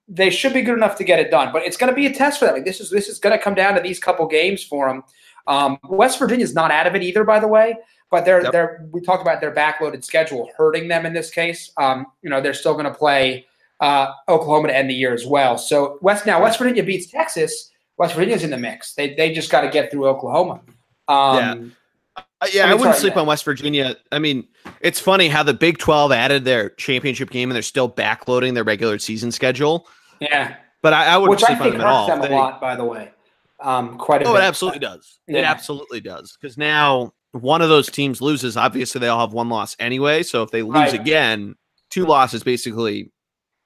They 0.07 0.29
should 0.29 0.53
be 0.53 0.61
good 0.61 0.75
enough 0.75 0.97
to 0.97 1.03
get 1.03 1.19
it 1.19 1.29
done. 1.29 1.51
But 1.51 1.63
it's 1.63 1.77
going 1.77 1.91
to 1.91 1.95
be 1.95 2.05
a 2.05 2.13
test 2.13 2.39
for 2.39 2.45
them. 2.45 2.55
Like, 2.55 2.65
this 2.65 2.79
is 2.79 2.89
this 2.89 3.09
is 3.09 3.19
going 3.19 3.37
to 3.37 3.43
come 3.43 3.53
down 3.55 3.75
to 3.75 3.81
these 3.81 3.99
couple 3.99 4.25
games 4.25 4.63
for 4.63 4.87
them. 4.87 5.03
Um, 5.47 5.77
West 5.89 6.17
Virginia's 6.19 6.53
not 6.53 6.71
out 6.71 6.87
of 6.87 6.95
it 6.95 7.03
either, 7.03 7.23
by 7.23 7.39
the 7.39 7.47
way. 7.47 7.75
But 8.09 8.23
they're 8.23 8.41
Yep. 8.43 8.51
they're 8.53 8.87
we 8.91 9.01
talked 9.01 9.21
about 9.21 9.41
their 9.41 9.53
backloaded 9.53 10.03
schedule 10.03 10.49
hurting 10.57 10.87
them 10.87 11.05
in 11.05 11.13
this 11.13 11.29
case. 11.29 11.71
Um, 11.77 12.05
you 12.21 12.29
know 12.29 12.39
they're 12.39 12.53
still 12.53 12.73
going 12.73 12.85
to 12.85 12.93
play 12.93 13.45
uh, 13.81 14.13
Oklahoma 14.29 14.69
to 14.69 14.75
end 14.75 14.89
the 14.89 14.93
year 14.93 15.13
as 15.13 15.25
well. 15.25 15.57
So 15.57 15.99
West 16.01 16.25
now 16.25 16.41
West 16.41 16.57
Virginia 16.57 16.83
beats 16.83 17.07
Texas. 17.07 17.71
West 17.97 18.15
Virginia's 18.15 18.43
in 18.43 18.49
the 18.51 18.57
mix. 18.57 18.93
They 18.93 19.13
they 19.15 19.31
just 19.33 19.49
got 19.51 19.61
to 19.61 19.69
get 19.69 19.91
through 19.91 20.07
Oklahoma. 20.07 20.61
Um, 21.07 21.75
Uh, 22.17 22.47
yeah, 22.53 22.65
I 22.67 22.71
I, 22.71 22.73
wouldn't 22.75 22.95
sleep 22.95 23.13
yeah. 23.15 23.21
on 23.21 23.27
West 23.27 23.43
Virginia. 23.45 23.95
I 24.11 24.19
mean, 24.19 24.47
it's 24.81 24.99
funny 24.99 25.27
how 25.27 25.41
the 25.43 25.53
Big 25.53 25.77
12 25.79 26.11
added 26.11 26.45
their 26.45 26.69
championship 26.71 27.29
game 27.31 27.49
and 27.49 27.55
they're 27.55 27.61
still 27.63 27.89
backloading 27.89 28.53
their 28.53 28.63
regular 28.63 28.99
season 28.99 29.31
schedule. 29.31 29.87
yeah, 30.19 30.57
But 30.83 30.93
I, 30.93 31.05
I 31.13 31.17
wouldn't 31.17 31.39
which 31.39 31.43
I 31.43 31.47
sleep 31.47 31.57
on 31.59 31.63
think 31.63 31.73
them 31.73 31.81
at 31.81 31.87
all. 31.87 32.07
hurts 32.07 32.15
them 32.21 32.25
a 32.25 32.27
They- 32.29 32.35
lot. 32.35 32.59
By 32.61 32.75
the 32.75 32.83
way, 32.85 33.11
um, 33.59 33.97
quite 33.97 34.17
a 34.17 34.25
bit. 34.25 34.27
Oh, 34.29 34.33
bit. 34.33 34.43
it 34.43 34.45
absolutely 34.45 34.79
does. 34.79 35.19
It 35.27 35.43
absolutely 35.43 35.99
does. 36.01 36.37
Because 36.39 36.57
now 36.57 37.13
one 37.31 37.61
of 37.61 37.69
those 37.69 37.89
teams 37.89 38.21
loses. 38.21 38.55
Obviously, 38.57 38.99
they 38.99 39.07
all 39.07 39.19
have 39.21 39.33
one 39.33 39.49
loss 39.49 39.75
anyway. 39.79 40.21
So 40.23 40.43
if 40.43 40.51
they 40.51 40.61
lose 40.63 40.73
Right. 40.75 40.93
again, 40.93 41.55
two 41.89 42.05
losses 42.05 42.43
basically 42.43 43.11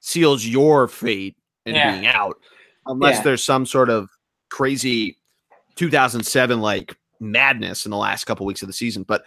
seals 0.02 0.46
your 0.46 0.88
fate 0.88 1.36
in 1.66 1.76
Yeah. 1.76 1.92
being 1.92 2.06
out, 2.08 2.36
unless 2.86 3.18
Yeah. 3.18 3.24
there's 3.24 3.44
some 3.44 3.66
sort 3.66 3.90
of 3.90 4.10
crazy 4.52 5.18
2007 5.76 6.62
like 6.62 6.96
madness 7.20 7.86
in 7.86 7.92
the 7.92 7.98
last 7.98 8.26
couple 8.26 8.46
weeks 8.46 8.62
of 8.62 8.68
the 8.68 8.74
season. 8.74 9.04
But 9.04 9.24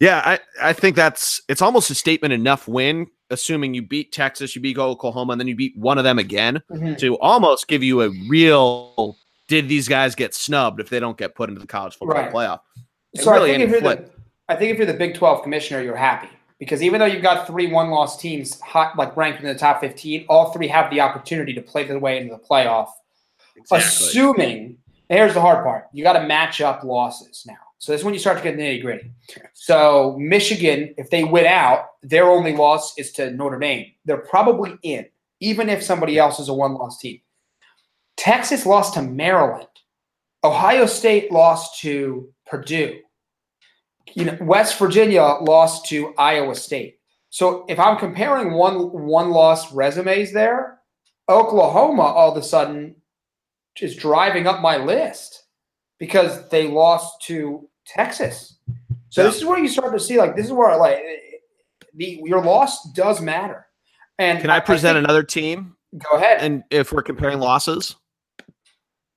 yeah, 0.00 0.22
I, 0.24 0.68
I 0.70 0.72
think 0.72 0.96
that's 0.96 1.40
it's 1.48 1.62
almost 1.62 1.90
a 1.90 1.94
statement 1.94 2.32
enough 2.34 2.66
win, 2.68 3.06
assuming 3.30 3.74
you 3.74 3.82
beat 3.82 4.12
Texas, 4.12 4.54
you 4.54 4.60
beat 4.60 4.76
Oklahoma, 4.76 5.32
and 5.32 5.40
then 5.40 5.48
you 5.48 5.54
beat 5.56 5.76
one 5.76 5.98
of 5.98 6.04
them 6.04 6.18
again 6.18 6.60
Mhm. 6.70 6.98
to 6.98 7.16
almost 7.18 7.68
give 7.68 7.82
you 7.82 8.02
a 8.02 8.10
real 8.28 9.16
did 9.46 9.68
these 9.68 9.86
guys 9.88 10.14
get 10.14 10.34
snubbed 10.34 10.80
if 10.80 10.88
they 10.88 10.98
don't 10.98 11.18
get 11.18 11.34
put 11.34 11.48
into 11.50 11.60
the 11.60 11.66
college 11.66 11.94
football 11.96 12.16
Right. 12.16 12.32
playoff? 12.32 12.60
It 13.12 13.22
So 13.22 13.30
really 13.32 13.50
I 13.50 13.58
think 13.58 13.64
if 13.64 13.70
you're 13.70 13.80
flip. 13.80 14.06
the, 14.06 14.52
I 14.52 14.56
think 14.56 14.72
if 14.72 14.78
you're 14.78 14.86
the 14.86 14.94
Big 14.94 15.14
Twelve 15.14 15.42
commissioner, 15.42 15.82
you're 15.82 15.94
happy 15.96 16.28
because 16.58 16.82
even 16.82 16.98
though 16.98 17.04
you've 17.06 17.22
got 17.22 17.46
three 17.46 17.70
one-loss 17.70 18.20
teams 18.20 18.58
hot, 18.60 18.96
like 18.98 19.16
ranked 19.16 19.40
in 19.40 19.46
the 19.46 19.54
top 19.54 19.80
fifteen, 19.80 20.24
all 20.28 20.50
three 20.50 20.66
have 20.68 20.90
the 20.90 21.00
opportunity 21.00 21.52
to 21.54 21.60
play 21.62 21.84
their 21.84 21.98
way 21.98 22.18
into 22.18 22.34
the 22.34 22.40
playoff. 22.40 22.88
Assuming, 23.70 24.78
here's 25.08 25.34
the 25.34 25.40
hard 25.40 25.64
part: 25.64 25.88
you 25.92 26.02
got 26.02 26.14
to 26.14 26.26
match 26.26 26.60
up 26.60 26.84
losses 26.84 27.44
now. 27.46 27.56
So 27.78 27.92
this 27.92 28.00
is 28.00 28.04
when 28.04 28.14
you 28.14 28.20
start 28.20 28.38
to 28.38 28.42
get 28.42 28.56
nitty 28.56 28.80
gritty. 28.80 29.10
So 29.52 30.16
Michigan, 30.18 30.94
if 30.96 31.10
they 31.10 31.24
win 31.24 31.44
out, 31.44 31.86
their 32.02 32.24
only 32.24 32.56
loss 32.56 32.96
is 32.98 33.12
to 33.12 33.30
Notre 33.30 33.58
Dame. 33.58 33.92
They're 34.06 34.16
probably 34.16 34.74
in, 34.82 35.06
even 35.40 35.68
if 35.68 35.82
somebody 35.82 36.18
else 36.18 36.40
is 36.40 36.48
a 36.48 36.54
one-loss 36.54 36.98
team. 36.98 37.20
Texas 38.16 38.64
lost 38.64 38.94
to 38.94 39.02
Maryland. 39.02 39.68
Ohio 40.42 40.86
State 40.86 41.30
lost 41.30 41.80
to 41.80 42.32
Purdue. 42.46 43.00
You 44.14 44.26
know, 44.26 44.38
West 44.40 44.78
Virginia 44.78 45.22
lost 45.40 45.86
to 45.86 46.14
Iowa 46.16 46.54
State. 46.54 47.00
So 47.28 47.64
if 47.68 47.78
I'm 47.78 47.98
comparing 47.98 48.52
one 48.52 48.92
one 48.92 49.30
loss 49.30 49.72
resumes 49.72 50.32
there, 50.32 50.78
Oklahoma 51.28 52.02
all 52.02 52.30
of 52.30 52.36
a 52.36 52.42
sudden 52.42 52.94
is 53.82 53.96
driving 53.96 54.46
up 54.46 54.60
my 54.60 54.76
list 54.76 55.44
because 55.98 56.48
they 56.50 56.68
lost 56.68 57.22
to 57.22 57.68
Texas. 57.86 58.58
So 59.10 59.22
Yeah. 59.22 59.28
this 59.28 59.36
is 59.38 59.44
where 59.44 59.58
you 59.58 59.68
start 59.68 59.92
to 59.92 60.00
see 60.00 60.18
like 60.18 60.36
this 60.36 60.46
is 60.46 60.52
where 60.52 60.76
like 60.76 61.02
the 61.94 62.20
your 62.24 62.42
loss 62.42 62.90
does 62.92 63.20
matter. 63.20 63.66
And 64.18 64.40
Can 64.40 64.50
I 64.50 64.60
present 64.60 64.96
think- 64.96 65.04
another 65.04 65.22
team? 65.22 65.76
Go 65.96 66.16
ahead. 66.16 66.40
And 66.40 66.64
if 66.70 66.92
we're 66.92 67.02
comparing 67.02 67.38
losses, 67.38 67.94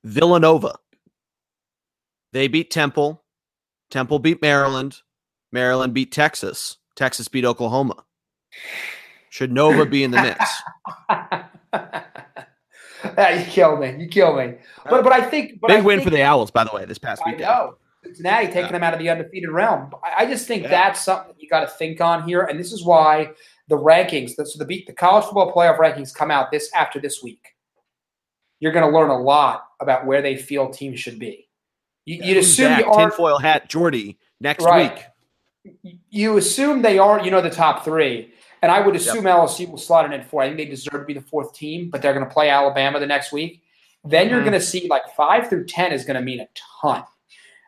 Villanova. 0.03 0.77
They 2.33 2.47
beat 2.47 2.69
Temple. 2.69 3.23
Temple 3.89 4.19
beat 4.19 4.41
Maryland. 4.41 5.01
Maryland 5.51 5.93
beat 5.93 6.11
Texas. 6.11 6.77
Texas 6.95 7.27
beat 7.27 7.45
Oklahoma. 7.45 8.03
Should 9.29 9.51
Nova 9.51 9.85
be 9.85 10.03
in 10.03 10.11
the 10.11 10.21
mix? 10.21 10.61
Ah, 13.17 13.29
you 13.29 13.45
kill 13.45 13.77
me. 13.77 13.95
You 13.99 14.07
kill 14.07 14.35
me. 14.35 14.55
But 14.89 15.03
but 15.03 15.13
I 15.13 15.21
think 15.21 15.59
but 15.61 15.67
Big 15.67 15.79
I 15.79 15.81
win 15.81 15.99
think, 15.99 16.09
for 16.09 16.15
the 16.15 16.23
Owls, 16.23 16.51
by 16.51 16.63
the 16.63 16.71
way, 16.73 16.85
this 16.85 16.97
past 16.97 17.21
I 17.25 17.29
weekend. 17.31 17.41
know 17.43 17.77
Cincinnati 18.03 18.47
taking 18.47 18.61
Yeah. 18.65 18.71
them 18.71 18.83
out 18.83 18.93
of 18.93 18.99
the 18.99 19.09
undefeated 19.09 19.49
realm. 19.49 19.91
I, 20.03 20.23
I 20.23 20.25
just 20.25 20.47
think 20.47 20.63
Yeah. 20.63 20.69
that's 20.69 21.01
something 21.03 21.35
you 21.37 21.47
got 21.49 21.61
to 21.61 21.67
think 21.67 22.01
on 22.01 22.23
here, 22.27 22.43
and 22.43 22.59
this 22.59 22.71
is 22.71 22.83
why 22.85 23.31
the 23.67 23.77
rankings, 23.77 24.35
the, 24.35 24.45
so 24.45 24.57
the 24.59 24.65
beat 24.65 24.87
the 24.87 24.93
college 24.93 25.25
football 25.25 25.53
playoff 25.53 25.77
rankings 25.77 26.13
come 26.13 26.31
out 26.31 26.51
this 26.51 26.71
after 26.73 26.99
this 26.99 27.21
week. 27.21 27.45
You're 28.59 28.71
going 28.71 28.89
to 28.89 28.97
learn 28.97 29.09
a 29.09 29.17
lot 29.19 29.65
about 29.79 30.05
where 30.05 30.21
they 30.21 30.35
feel 30.37 30.69
teams 30.69 30.99
should 30.99 31.19
be. 31.19 31.47
You, 32.05 32.23
you'd 32.23 32.37
assume 32.37 32.69
back? 32.71 32.79
you 32.85 32.91
are 32.91 32.99
tinfoil 33.09 33.37
hat 33.39 33.69
Geordie 33.69 34.17
next 34.39 34.63
Right. 34.63 35.03
week. 35.63 35.83
you 36.09 36.37
assume 36.37 36.81
they 36.81 36.97
are, 36.97 37.23
you 37.23 37.29
know, 37.29 37.41
the 37.41 37.49
top 37.49 37.83
three. 37.83 38.33
And 38.61 38.71
I 38.71 38.79
would 38.79 38.95
assume 38.95 39.23
LSU 39.25 39.69
will 39.69 39.77
slot 39.77 40.11
it 40.11 40.13
in 40.19 40.23
four. 40.23 40.41
I 40.41 40.47
think 40.47 40.57
they 40.57 40.65
deserve 40.65 41.01
to 41.01 41.05
be 41.05 41.13
the 41.13 41.21
fourth 41.21 41.53
team, 41.53 41.89
but 41.89 42.01
they're 42.01 42.13
going 42.13 42.25
to 42.25 42.31
play 42.33 42.49
Alabama 42.49 42.99
the 42.99 43.05
next 43.05 43.31
week. 43.31 43.61
Then 44.03 44.29
you're 44.29 44.39
Mhm. 44.39 44.45
going 44.45 44.53
to 44.53 44.61
see 44.61 44.87
like 44.89 45.03
five 45.15 45.49
through 45.49 45.65
10 45.65 45.91
is 45.91 46.05
going 46.05 46.15
to 46.15 46.21
mean 46.21 46.39
a 46.39 46.47
ton 46.81 47.03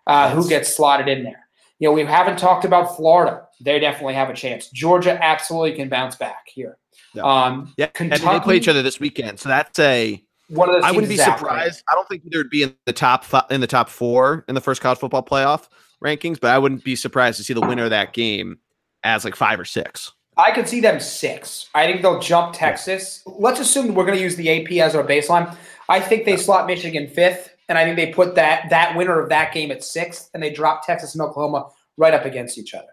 uh, 0.08 0.29
who 0.31 0.48
gets 0.50 0.75
slotted 0.75 1.08
in 1.08 1.24
there. 1.24 1.48
You 1.79 1.88
know, 1.89 1.93
we 1.93 2.03
haven't 2.03 2.39
talked 2.39 2.65
about 2.65 2.96
Florida. 2.96 3.43
They 3.62 3.79
definitely 3.79 4.15
have 4.15 4.29
a 4.29 4.34
chance. 4.34 4.69
Georgia 4.69 5.17
absolutely 5.24 5.74
can 5.74 5.89
bounce 5.89 6.15
back 6.15 6.48
here. 6.48 6.77
Yeah. 7.13 7.24
Um, 7.24 7.74
Yeah, 7.77 7.89
and 8.00 8.12
they 8.12 8.39
play 8.39 8.58
each 8.58 8.67
other 8.67 8.81
this 8.81 9.00
weekend, 9.00 9.39
so 9.39 9.50
that's 9.50 9.77
a. 9.79 10.24
one 10.50 10.69
of 10.69 10.75
those 10.75 10.84
I 10.84 10.91
wouldn't 10.91 11.10
be 11.10 11.17
right? 11.17 11.38
surprised. 11.38 11.84
I 11.91 11.96
don't 11.96 12.08
think 12.10 12.24
either 12.25 12.38
would 12.39 12.50
be 12.50 12.63
in 12.63 12.75
the 12.86 12.93
top 12.93 13.24
fi- 13.24 13.46
in 13.51 13.62
the 13.62 13.67
top 13.67 13.89
four 13.89 14.46
in 14.48 14.55
the 14.55 14.62
first 14.62 14.81
college 14.81 15.00
football 15.00 15.24
playoff 15.24 15.67
rankings, 16.03 16.39
but 16.39 16.51
I 16.51 16.58
wouldn't 16.58 16.84
be 16.84 16.96
surprised 16.96 17.38
to 17.38 17.43
see 17.43 17.53
the 17.53 17.62
winner 17.62 17.84
of 17.84 17.89
that 17.91 18.13
game 18.13 18.60
as 19.03 19.24
like 19.25 19.36
five 19.36 19.60
or 19.60 19.65
six. 19.65 20.12
I 20.39 20.51
could 20.51 20.67
see 20.67 20.79
them 20.79 21.00
six. 21.00 21.69
I 21.75 21.86
think 21.86 22.01
they'll 22.01 22.19
jump 22.19 22.53
Texas. 22.53 23.22
Let's 23.25 23.60
assume 23.60 23.93
we're 23.93 24.05
going 24.05 24.17
to 24.17 24.24
use 24.24 24.36
the 24.36 24.50
AP 24.50 24.72
as 24.84 24.96
our 24.96 25.03
baseline. 25.03 25.55
I 25.89 26.00
think 26.00 26.25
they 26.25 26.38
slot 26.38 26.65
Michigan 26.67 27.08
fifth, 27.08 27.55
and 27.67 27.77
I 27.77 27.84
think 27.84 27.98
they 27.98 28.13
put 28.13 28.36
that 28.36 28.69
that 28.69 28.96
winner 28.96 29.19
of 29.19 29.29
that 29.29 29.53
game 29.53 29.72
at 29.72 29.84
sixth, 29.84 30.29
and 30.34 30.41
they 30.41 30.51
drop 30.51 30.86
Texas 30.86 31.13
and 31.13 31.22
Oklahoma 31.22 31.69
right 31.98 32.13
up 32.13 32.25
against 32.25 32.58
each 32.58 32.74
other. 32.74 32.88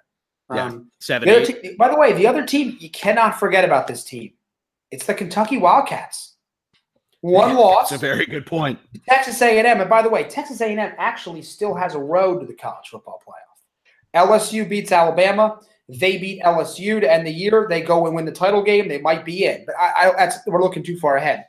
Yeah. 0.52 0.64
Um, 0.66 0.90
Seven. 1.00 1.28
the 1.28 1.46
te- 1.46 1.76
by 1.76 1.88
the 1.88 1.96
way, 1.96 2.12
the 2.12 2.26
other 2.26 2.44
team 2.44 2.76
you 2.80 2.90
cannot 2.90 3.38
forget 3.38 3.64
about 3.64 3.86
this 3.86 4.04
team. 4.04 4.32
It's 4.90 5.06
the 5.06 5.14
Kentucky 5.14 5.58
Wildcats. 5.58 6.36
One 7.20 7.56
loss, 7.56 7.90
That's 7.90 8.02
a 8.02 8.06
very 8.06 8.26
good 8.26 8.46
point. 8.46 8.78
Texas 9.08 9.40
A&M. 9.42 9.80
And 9.80 9.90
by 9.90 10.02
the 10.02 10.08
way, 10.08 10.24
Texas 10.24 10.60
A&M 10.60 10.78
actually 10.96 11.42
still 11.42 11.74
has 11.74 11.96
a 11.96 11.98
road 11.98 12.40
to 12.40 12.46
the 12.46 12.54
college 12.54 12.88
football 12.88 13.20
playoff. 13.26 14.28
LSU 14.28 14.68
beats 14.68 14.92
Alabama. 14.92 15.58
They 15.88 16.18
beat 16.18 16.42
LSU 16.42 17.00
to 17.00 17.10
end 17.12 17.26
the 17.26 17.30
year. 17.32 17.66
They 17.68 17.80
go 17.80 18.06
and 18.06 18.14
win 18.16 18.24
the 18.24 18.32
title 18.32 18.62
game. 18.62 18.88
They 18.88 18.98
might 19.00 19.24
be 19.24 19.44
in, 19.44 19.64
but 19.66 19.76
I, 19.78 20.08
I, 20.08 20.12
that's, 20.16 20.38
we're 20.46 20.62
looking 20.62 20.82
too 20.82 20.98
far 20.98 21.16
ahead. 21.16 21.44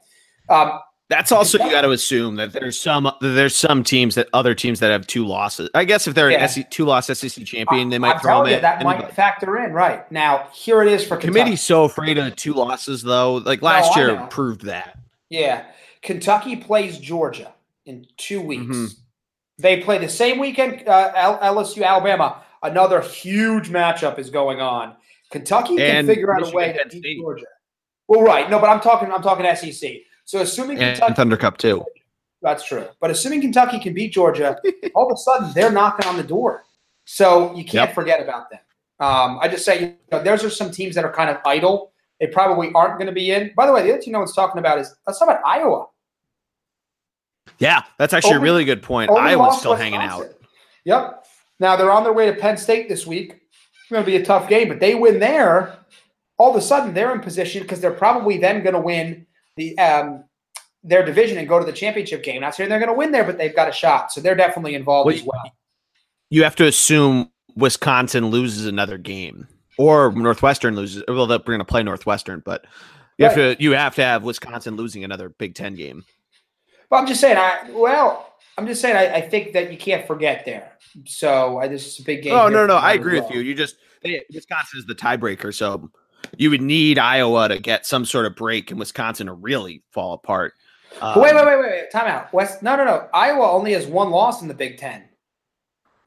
Um, 0.50 0.79
That's 1.10 1.32
also 1.32 1.58
you 1.58 1.72
got 1.72 1.82
to 1.82 1.91
assume 1.91 2.36
that 2.36 2.51
there's 2.53 2.79
some 2.79 3.10
there's 3.22 3.56
some 3.56 3.84
teams 3.84 4.13
that 4.15 4.27
other 4.34 4.53
teams 4.53 4.79
that 4.82 4.91
have 4.91 5.08
two 5.08 5.25
losses. 5.25 5.70
I 5.74 5.86
guess 5.86 6.06
if 6.08 6.13
they're 6.15 6.29
Yeah. 6.29 6.44
an 6.44 6.50
SEC, 6.50 6.70
two 6.70 6.86
loss 6.86 7.08
SEC 7.08 7.44
champion, 7.46 7.89
they 7.89 7.98
might 7.98 8.15
I'm 8.15 8.20
throw 8.20 8.32
telling 8.32 8.44
them 8.46 8.51
you, 8.51 8.56
in. 8.58 8.62
that 8.62 8.84
might 8.84 9.12
factor 9.13 9.58
in. 9.58 9.74
Right 9.74 10.10
now, 10.12 10.48
here 10.53 10.82
it 10.84 10.88
is 10.89 11.01
for 11.03 11.17
Kentucky. 11.17 11.27
Committee's 11.39 11.62
so 11.62 11.86
afraid 11.86 12.17
of 12.17 12.36
two 12.36 12.53
losses 12.53 13.01
though. 13.01 13.36
Like 13.36 13.62
last 13.62 13.98
I 13.98 14.01
year 14.01 14.27
proved 14.29 14.65
that. 14.65 15.00
Yeah, 15.29 15.65
Kentucky 16.01 16.58
plays 16.58 17.00
Georgia 17.00 17.53
in 17.86 18.06
two 18.17 18.39
weeks. 18.41 18.63
Mhm. 18.75 18.94
They 19.60 19.82
play 19.82 19.98
the 19.98 20.10
same 20.10 20.38
weekend. 20.39 20.88
Uh, 20.88 21.12
L- 21.15 21.39
LSU 21.56 21.84
Alabama. 21.84 22.44
Another 22.64 23.02
huge 23.02 23.70
matchup 23.70 24.18
is 24.20 24.30
going 24.30 24.62
on. 24.62 24.96
Kentucky 25.32 25.76
can 25.78 25.96
And 25.98 26.08
figure 26.08 26.34
out 26.34 26.52
a 26.52 26.56
way 26.56 26.78
to 26.90 27.00
beat 27.00 27.20
Georgia. 27.20 27.46
Well, 28.08 28.22
right. 28.22 28.50
No, 28.50 28.60
but 28.60 28.70
I'm 28.70 28.80
talking. 28.80 29.12
I'm 29.12 29.22
talking 29.22 29.46
SEC. 29.56 29.92
So 30.26 30.40
assuming 30.40 30.78
And 30.80 30.96
Kentucky, 30.98 31.14
Thunder 31.16 31.38
Cup 31.38 31.58
too. 31.58 31.84
that's 32.42 32.66
true. 32.66 32.88
But 33.00 33.12
assuming 33.12 33.42
Kentucky 33.42 33.80
can 33.80 33.94
beat 33.94 34.14
Georgia, 34.14 34.58
all 34.96 35.08
of 35.08 35.14
a 35.14 35.18
sudden 35.18 35.52
they're 35.54 35.72
knocking 35.72 36.08
on 36.08 36.18
the 36.18 36.24
door. 36.24 36.64
So 37.06 37.50
you 37.56 37.64
can't 37.64 37.90
Yep. 37.90 37.96
forget 37.96 38.22
about 38.22 38.50
them. 38.50 38.60
Um, 39.00 39.40
I 39.42 39.48
just 39.48 39.64
say, 39.64 39.80
you 39.82 39.96
know, 40.12 40.24
those 40.24 40.44
are 40.44 40.50
some 40.50 40.72
teams 40.72 40.96
that 40.96 41.06
are 41.06 41.14
kind 41.14 41.30
of 41.30 41.38
idle. 41.46 41.94
They 42.20 42.28
probably 42.28 42.72
aren't 42.74 42.98
going 42.98 43.06
to 43.08 43.14
be 43.14 43.32
in. 43.32 43.52
By 43.56 43.68
the 43.68 43.72
way, 43.74 43.84
the 43.84 43.94
other 43.94 44.02
team 44.02 44.14
no 44.14 44.20
one's 44.20 44.34
talking 44.34 44.58
about 44.60 44.80
is 44.80 44.94
let's 45.06 45.20
talk 45.20 45.30
about 45.30 45.42
Iowa. 45.46 45.86
Yeah, 47.60 47.84
that's 47.98 48.14
actually 48.14 48.34
Only- 48.36 48.40
a 48.42 48.52
really 48.52 48.66
good 48.66 48.82
point. 48.84 49.12
Iowa's 49.12 49.60
still 49.60 49.76
hanging 49.76 50.00
out. 50.02 50.26
Yep. 50.86 51.26
Now 51.60 51.76
they're 51.76 51.92
on 51.92 52.04
their 52.04 52.14
way 52.14 52.26
to 52.28 52.34
Penn 52.34 52.58
State 52.58 52.88
this 52.90 53.06
week. 53.08 53.32
It's 53.34 53.92
going 53.92 54.04
to 54.04 54.06
be 54.06 54.18
a 54.18 54.26
tough 54.26 54.48
game, 54.50 54.68
but 54.68 54.80
they 54.80 54.96
win 54.96 55.20
there. 55.20 55.80
all 56.38 56.52
of 56.52 56.56
a 56.56 56.62
sudden 56.62 56.94
they're 56.94 57.14
in 57.14 57.20
position 57.22 57.62
because 57.64 57.82
they're 57.82 57.92
probably 57.92 58.38
then 58.38 58.62
going 58.64 58.74
to 58.74 58.80
win 58.82 59.26
the 59.56 59.78
um, 59.80 60.24
their 60.84 61.04
division 61.04 61.38
and 61.38 61.48
go 61.48 61.60
to 61.60 61.66
the 61.66 61.72
championship 61.74 62.24
game. 62.24 62.42
Not 62.42 62.56
saying 62.56 62.70
they're 62.70 62.80
going 62.80 62.92
to 62.92 62.98
win 62.98 63.12
there, 63.12 63.24
but 63.24 63.38
they've 63.38 63.56
got 63.56 63.68
a 63.68 63.72
shot, 63.72 64.12
so 64.12 64.22
they're 64.22 64.36
definitely 64.36 64.76
involved 64.76 65.08
Well, 65.08 65.16
as 65.16 65.24
well. 65.24 65.52
You 66.30 66.44
have 66.44 66.56
to 66.58 66.66
assume 66.68 67.32
Wisconsin 67.56 68.28
loses 68.28 68.66
another 68.68 68.98
game, 68.98 69.48
or 69.78 70.12
Northwestern 70.12 70.76
loses. 70.76 71.04
Well, 71.08 71.26
they're 71.26 71.40
going 71.40 71.60
to 71.60 71.66
play 71.66 71.82
Northwestern, 71.84 72.42
but 72.46 72.66
you 73.18 73.26
have 73.26 73.36
to 73.36 73.56
you 73.60 73.72
have 73.72 73.96
to 73.96 74.04
have 74.04 74.24
Wisconsin 74.24 74.76
losing 74.76 75.04
another 75.04 75.30
Big 75.30 75.56
Ten 75.56 75.74
game. 75.74 76.04
Well, 76.90 77.02
I'm 77.02 77.08
just 77.08 77.20
saying, 77.20 77.38
I 77.38 77.70
well, 77.72 78.34
I'm 78.58 78.66
just 78.68 78.82
saying, 78.82 78.96
I, 78.96 79.18
I 79.18 79.22
think 79.22 79.54
that 79.54 79.72
you 79.72 79.78
can't 79.78 80.06
forget 80.08 80.44
there. 80.46 80.72
So 81.06 81.60
I, 81.60 81.68
this 81.68 81.86
is 81.86 82.00
a 82.00 82.04
big 82.04 82.24
game. 82.24 82.34
Oh 82.34 82.48
no, 82.50 82.66
no, 82.66 82.76
I 82.76 82.94
agree 82.94 83.20
with 83.20 83.30
you. 83.32 83.40
You 83.42 83.54
just 83.54 83.76
they, 84.04 84.24
Wisconsin 84.34 84.80
is 84.80 84.86
the 84.86 84.96
tiebreaker, 84.96 85.54
so 85.54 85.90
you 86.38 86.50
would 86.50 86.62
need 86.62 86.98
Iowa 86.98 87.48
to 87.50 87.60
get 87.60 87.86
some 87.86 88.04
sort 88.06 88.26
of 88.26 88.36
break 88.36 88.72
and 88.72 88.80
Wisconsin 88.80 89.28
to 89.28 89.34
really 89.34 89.84
fall 89.92 90.14
apart. 90.14 90.54
But 91.00 91.22
wait, 91.22 91.32
Um, 91.36 91.46
wait, 91.46 91.46
wait, 91.46 91.60
wait, 91.60 91.70
wait. 91.70 91.92
Time 91.92 92.08
out. 92.08 92.34
West. 92.34 92.64
No, 92.64 92.76
no, 92.76 92.84
no. 92.84 93.08
Iowa 93.14 93.52
only 93.52 93.74
has 93.74 93.86
one 93.86 94.10
loss 94.10 94.42
in 94.42 94.48
the 94.48 94.54
Big 94.56 94.78
Ten. 94.78 95.04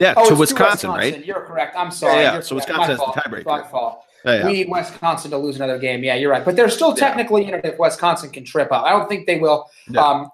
Yeah, 0.00 0.14
Oh, 0.16 0.25
to 0.26 0.33
it's 0.33 0.40
Wisconsin, 0.40 0.90
right? 0.90 1.25
You're 1.25 1.42
correct. 1.42 1.76
I'm 1.76 1.90
sorry. 1.90 2.23
yeah. 2.23 2.33
You're 2.33 2.42
So 2.42 2.57
correct. 2.57 2.69
Wisconsin 2.71 2.97
My 2.99 3.04
has 3.04 3.14
the 3.14 3.21
tiebreaker. 3.21 3.45
My 3.47 3.62
fault. 3.69 4.04
Yeah, 4.25 4.35
yeah. 4.35 4.47
We 4.47 4.52
need 4.54 4.69
Wisconsin 4.71 5.30
to 5.30 5.38
lose 5.38 5.57
another 5.57 5.78
game. 5.78 6.02
Yeah, 6.02 6.14
you're 6.16 6.30
right. 6.30 6.45
But 6.45 6.57
they're 6.57 6.69
still 6.71 6.95
technically 6.95 7.47
in 7.47 7.54
it 7.54 7.64
if 7.64 7.78
Wisconsin 7.78 8.30
can 8.30 8.45
trip 8.45 8.73
up. 8.73 8.85
I 8.85 8.90
don't 8.90 9.09
think 9.09 9.26
they 9.26 9.38
will. 9.38 9.66
Yeah. 9.88 10.00
Um, 10.04 10.28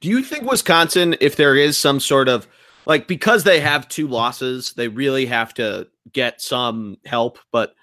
Do 0.00 0.08
you 0.08 0.22
think 0.22 0.48
Wisconsin, 0.50 1.16
if 1.20 1.36
there 1.36 1.54
is 1.54 1.76
some 1.76 2.00
sort 2.00 2.28
of 2.28 2.48
like 2.86 3.06
because 3.06 3.44
they 3.44 3.60
have 3.60 3.88
two 3.88 4.08
losses, 4.08 4.72
they 4.72 4.88
really 4.88 5.26
have 5.26 5.52
to 5.54 5.88
get 6.12 6.40
some 6.40 6.96
help? 7.04 7.38
But 7.52 7.74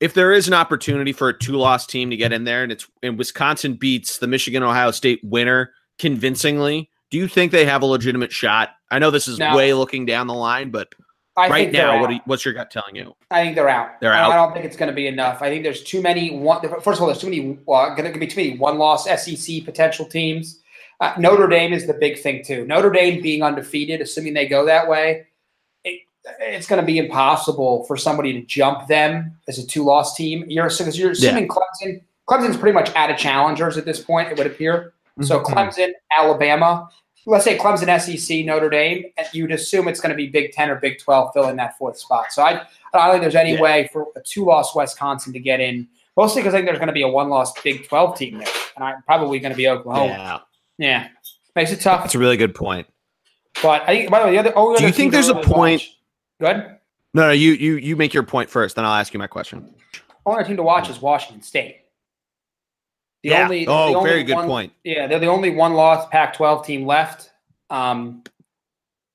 if 0.00 0.14
there 0.14 0.32
is 0.32 0.48
an 0.48 0.54
opportunity 0.54 1.12
for 1.12 1.28
a 1.28 1.38
two-loss 1.38 1.86
team 1.86 2.08
to 2.10 2.16
get 2.16 2.32
in 2.32 2.44
there, 2.44 2.62
and 2.62 2.72
it's 2.72 2.88
and 3.02 3.18
Wisconsin 3.18 3.74
beats 3.74 4.18
the 4.18 4.26
Michigan 4.26 4.62
Ohio 4.62 4.90
State 4.90 5.20
winner 5.22 5.72
convincingly, 5.98 6.90
do 7.10 7.18
you 7.18 7.28
think 7.28 7.52
they 7.52 7.66
have 7.66 7.82
a 7.82 7.86
legitimate 7.86 8.32
shot? 8.32 8.70
I 8.90 8.98
know 8.98 9.10
this 9.10 9.28
is 9.28 9.38
No. 9.38 9.54
way 9.54 9.74
looking 9.74 10.06
down 10.06 10.26
the 10.26 10.34
line, 10.34 10.70
but 10.70 10.88
I 11.36 11.48
right 11.48 11.70
now, 11.70 12.00
what 12.00 12.10
you, 12.10 12.20
what's 12.24 12.44
your 12.44 12.54
gut 12.54 12.70
telling 12.70 12.96
you? 12.96 13.14
I 13.30 13.44
think 13.44 13.54
they're 13.54 13.68
out. 13.68 14.00
They're 14.00 14.12
I- 14.14 14.20
out? 14.20 14.32
I 14.32 14.36
don't 14.36 14.52
think 14.54 14.64
it's 14.64 14.76
going 14.76 14.88
to 14.90 14.94
be 14.94 15.06
enough. 15.06 15.42
I 15.42 15.50
think 15.50 15.62
there's 15.62 15.82
too 15.82 16.00
many. 16.00 16.30
One, 16.36 16.62
first 16.80 16.98
of 16.98 17.02
all, 17.02 17.06
there's 17.06 17.20
too 17.20 17.28
many. 17.28 17.58
Uh, 17.68 17.94
going 17.94 18.10
to 18.10 18.18
be 18.18 18.26
too 18.26 18.42
many 18.42 18.56
one-loss 18.58 19.04
SEC 19.06 19.64
potential 19.66 20.06
teams. 20.06 20.60
Uh, 21.00 21.14
Notre 21.18 21.46
Dame 21.48 21.72
is 21.72 21.86
the 21.86 21.94
big 21.94 22.18
thing 22.20 22.44
too. 22.44 22.66
Notre 22.66 22.90
Dame 22.90 23.22
being 23.22 23.42
undefeated, 23.42 24.00
assuming 24.00 24.34
they 24.34 24.46
go 24.46 24.66
that 24.66 24.86
way, 24.88 25.26
it, 25.84 26.00
it's 26.40 26.66
going 26.66 26.80
to 26.80 26.86
be 26.86 26.98
impossible 26.98 27.84
for 27.84 27.96
somebody 27.96 28.32
to 28.34 28.42
jump 28.42 28.86
them 28.86 29.34
as 29.48 29.58
a 29.58 29.66
two-loss 29.66 30.14
team. 30.14 30.44
You're 30.48 30.68
because 30.68 30.98
you're 30.98 31.12
assuming 31.12 31.48
Clemson. 31.48 32.02
Clemson's 32.28 32.56
pretty 32.58 32.74
much 32.74 32.94
out 32.94 33.10
of 33.10 33.16
challengers 33.16 33.76
at 33.78 33.84
this 33.86 34.00
point. 34.00 34.30
It 34.30 34.36
would 34.38 34.46
appear. 34.46 34.92
So 35.22 35.40
Mhm. 35.40 35.44
Clemson, 35.46 35.90
Alabama. 36.16 36.88
Let's 37.26 37.44
say 37.44 37.58
Clemson, 37.58 37.88
SEC, 38.00 38.44
Notre 38.44 38.68
Dame. 38.70 39.04
You'd 39.32 39.52
assume 39.52 39.88
it's 39.88 40.00
going 40.00 40.10
to 40.10 40.16
be 40.16 40.28
Big 40.28 40.52
Ten 40.52 40.70
or 40.70 40.76
Big 40.76 40.98
Twelve 40.98 41.30
filling 41.34 41.56
that 41.56 41.76
fourth 41.78 41.98
spot. 41.98 42.32
So 42.32 42.42
I, 42.42 42.62
I 42.94 43.06
don't 43.06 43.10
think 43.12 43.22
there's 43.22 43.34
any 43.34 43.54
Yeah. 43.54 43.60
way 43.60 43.88
for 43.92 44.06
a 44.16 44.20
two-loss 44.20 44.74
Wisconsin 44.74 45.32
to 45.32 45.38
get 45.40 45.60
in. 45.60 45.88
Mostly 46.16 46.42
because 46.42 46.54
I 46.54 46.58
think 46.58 46.66
there's 46.66 46.78
going 46.78 46.88
to 46.88 46.92
be 46.94 47.02
a 47.02 47.08
one-loss 47.08 47.58
Big 47.62 47.86
Twelve 47.88 48.16
team 48.18 48.38
there, 48.38 48.48
and 48.76 48.84
I'm 48.84 49.02
probably 49.02 49.38
going 49.38 49.52
to 49.52 49.56
be 49.56 49.68
Oklahoma. 49.68 50.12
yeah, 50.12 50.38
Yeah, 50.80 51.08
makes 51.54 51.70
it 51.72 51.80
tough. 51.80 52.00
that's 52.00 52.14
a 52.14 52.18
really 52.18 52.38
good 52.38 52.54
point. 52.54 52.86
But 53.62 53.82
I 53.82 53.86
think, 53.98 54.10
by 54.10 54.20
the 54.20 54.26
way, 54.26 54.32
the 54.32 54.56
other. 54.56 54.78
Do 54.78 54.86
you 54.86 54.92
think 54.92 55.12
there's 55.12 55.28
a 55.28 55.34
point- 55.34 55.82
watch- 55.82 55.96
ahead. 56.40 56.78
No, 57.12 57.26
no, 57.26 57.32
you 57.32 57.52
you 57.52 57.76
you 57.76 57.96
make 57.96 58.14
your 58.14 58.22
point 58.22 58.48
first, 58.48 58.76
then 58.76 58.84
I'll 58.86 58.94
ask 58.94 59.12
you 59.12 59.18
my 59.18 59.26
question. 59.26 59.74
Only 60.24 60.44
team 60.44 60.56
to 60.56 60.62
watch 60.62 60.88
is 60.88 61.00
Washington 61.00 61.42
State. 61.42 61.76
The 63.22 63.30
yeah. 63.30 63.44
only- 63.44 63.64
the 63.66 63.70
oh, 63.70 63.96
only 63.96 64.08
very 64.10 64.22
good 64.24 64.36
one- 64.36 64.46
point. 64.46 64.72
Yeah, 64.84 65.06
they're 65.06 65.18
the 65.18 65.26
only 65.26 65.50
one 65.50 65.74
loss 65.74 66.08
Pac-12 66.08 66.64
team 66.64 66.86
left. 66.86 67.30
Um, 67.68 68.22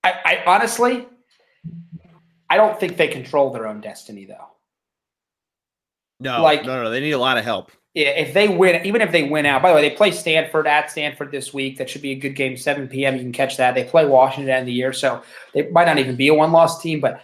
I, 0.04 0.12
I 0.24 0.44
honestly, 0.46 1.08
I 2.48 2.58
don't 2.58 2.80
think 2.80 2.98
they 2.98 3.08
control 3.08 3.50
their 3.52 3.66
own 3.66 3.82
destiny, 3.82 4.26
though. 4.26 4.48
No, 6.20 6.44
Like- 6.44 6.64
no, 6.64 6.84
no, 6.84 6.90
they 6.92 7.00
need 7.00 7.12
a 7.12 7.18
lot 7.18 7.38
of 7.40 7.44
help. 7.44 7.72
If 7.96 8.34
they 8.34 8.50
win, 8.50 8.86
even 8.86 9.02
if 9.02 9.14
they 9.14 9.24
win 9.24 9.46
out. 9.46 9.62
By 9.62 9.70
the 9.70 9.76
way, 9.76 9.88
they 9.88 9.96
play 9.96 10.12
Stanford 10.12 10.68
at 10.68 10.92
Stanford 10.92 11.32
this 11.32 11.54
week. 11.54 11.78
That 11.78 11.90
should 11.90 12.02
be 12.02 12.12
a 12.12 12.16
good 12.16 12.36
game, 12.36 12.58
7 12.58 12.90
p.m. 12.90 13.16
You 13.16 13.22
can 13.22 13.32
catch 13.32 13.56
that. 13.56 13.74
They 13.74 13.86
play 13.86 14.06
Washington 14.06 14.50
at 14.50 14.54
the 14.54 14.54
end 14.54 14.62
of 14.64 14.66
the 14.68 14.74
year, 14.74 14.92
so 14.92 15.24
they 15.54 15.70
might 15.70 15.86
not 15.86 15.98
even 15.98 16.18
be 16.18 16.28
a 16.28 16.34
one-loss 16.34 16.82
team. 16.82 17.00
But 17.00 17.22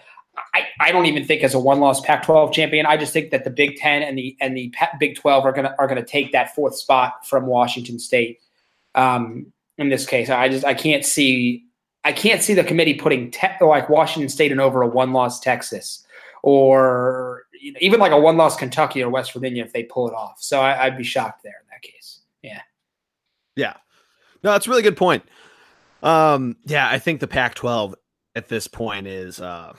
I, 0.53 0.67
I 0.79 0.91
don't 0.93 1.07
even 1.07 1.25
think 1.25 1.43
as 1.43 1.53
a 1.53 1.59
one-loss 1.59 1.99
Pac-12 2.01 2.53
champion. 2.53 2.85
I 2.85 2.95
just 2.95 3.11
think 3.11 3.31
that 3.31 3.43
the 3.43 3.49
Big 3.49 3.75
Ten 3.77 4.01
and 4.01 4.17
the 4.17 4.37
and 4.39 4.55
the 4.55 4.73
Big 4.97 5.17
12 5.17 5.43
are 5.43 5.51
gonna 5.51 5.75
are 5.77 5.87
gonna 5.87 6.05
take 6.05 6.31
that 6.31 6.55
fourth 6.55 6.75
spot 6.75 7.27
from 7.27 7.47
Washington 7.47 7.99
State. 7.99 8.39
Um, 8.95 9.51
in 9.77 9.89
this 9.89 10.05
case, 10.05 10.29
I 10.29 10.47
just 10.47 10.63
I 10.63 10.73
can't 10.73 11.05
see 11.05 11.65
I 12.05 12.13
can't 12.13 12.41
see 12.41 12.53
the 12.53 12.63
committee 12.63 12.93
putting 12.93 13.29
te- 13.29 13.47
like 13.59 13.89
Washington 13.89 14.29
State 14.29 14.53
and 14.53 14.61
over 14.61 14.81
a 14.81 14.87
one-loss 14.87 15.41
Texas 15.41 16.05
or 16.43 17.40
you 17.61 17.71
know, 17.73 17.79
even 17.81 17.99
like 17.99 18.11
a 18.11 18.19
one-loss 18.19 18.57
Kentucky 18.57 19.03
or 19.03 19.09
West 19.09 19.33
Virginia 19.33 19.63
if 19.63 19.71
they 19.71 19.83
pull 19.83 20.07
it 20.07 20.13
off. 20.13 20.37
So 20.39 20.59
I, 20.59 20.85
I'd 20.85 20.97
be 20.97 21.03
shocked 21.03 21.43
there 21.43 21.55
in 21.61 21.67
that 21.71 21.81
case. 21.81 22.21
Yeah, 22.41 22.61
Yeah. 23.55 23.73
No, 24.43 24.51
that's 24.51 24.65
a 24.65 24.69
really 24.71 24.81
good 24.81 24.97
point. 24.97 25.23
Um, 26.01 26.57
yeah, 26.65 26.89
I 26.89 26.97
think 26.97 27.19
the 27.19 27.27
Pac 27.27 27.53
12 27.53 27.93
at 28.35 28.47
this 28.47 28.67
point 28.67 29.05
is 29.07 29.39
uh 29.39 29.73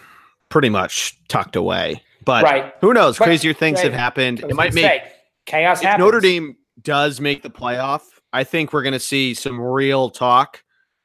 pretty 0.48 0.68
much 0.68 1.18
tucked 1.28 1.56
away. 1.56 2.02
But 2.24 2.44
right. 2.44 2.74
who 2.80 2.92
knows? 2.94 3.18
But- 3.18 3.24
Crazier 3.24 3.54
things 3.54 3.80
have 3.80 3.92
happened. 3.94 4.40
It 4.40 4.54
might 4.54 4.74
make 4.74 4.84
say, 4.84 5.12
chaos 5.46 5.78
if 5.78 5.86
happens. 5.86 6.04
Notre 6.04 6.20
Dame 6.20 6.56
does 6.80 7.20
make 7.20 7.42
the 7.42 7.50
playoff, 7.50 8.02
I 8.32 8.44
think 8.44 8.72
we're 8.72 8.82
gonna 8.82 9.00
see 9.00 9.34
some 9.34 9.60
real 9.60 10.10
talk 10.10 10.62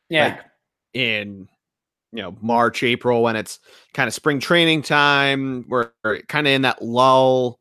Yeah, 0.10 0.28
like, 0.28 0.40
in 0.94 1.48
you 2.12 2.22
know 2.22 2.36
March, 2.42 2.84
April 2.84 3.24
when 3.24 3.36
it's 3.36 3.60
kind 3.94 4.08
of 4.08 4.14
spring 4.14 4.40
training 4.40 4.82
time. 4.82 5.66
We're 5.68 5.92
kind 6.28 6.48
of 6.48 6.54
in 6.54 6.62
that 6.64 6.82
lull, 6.82 7.60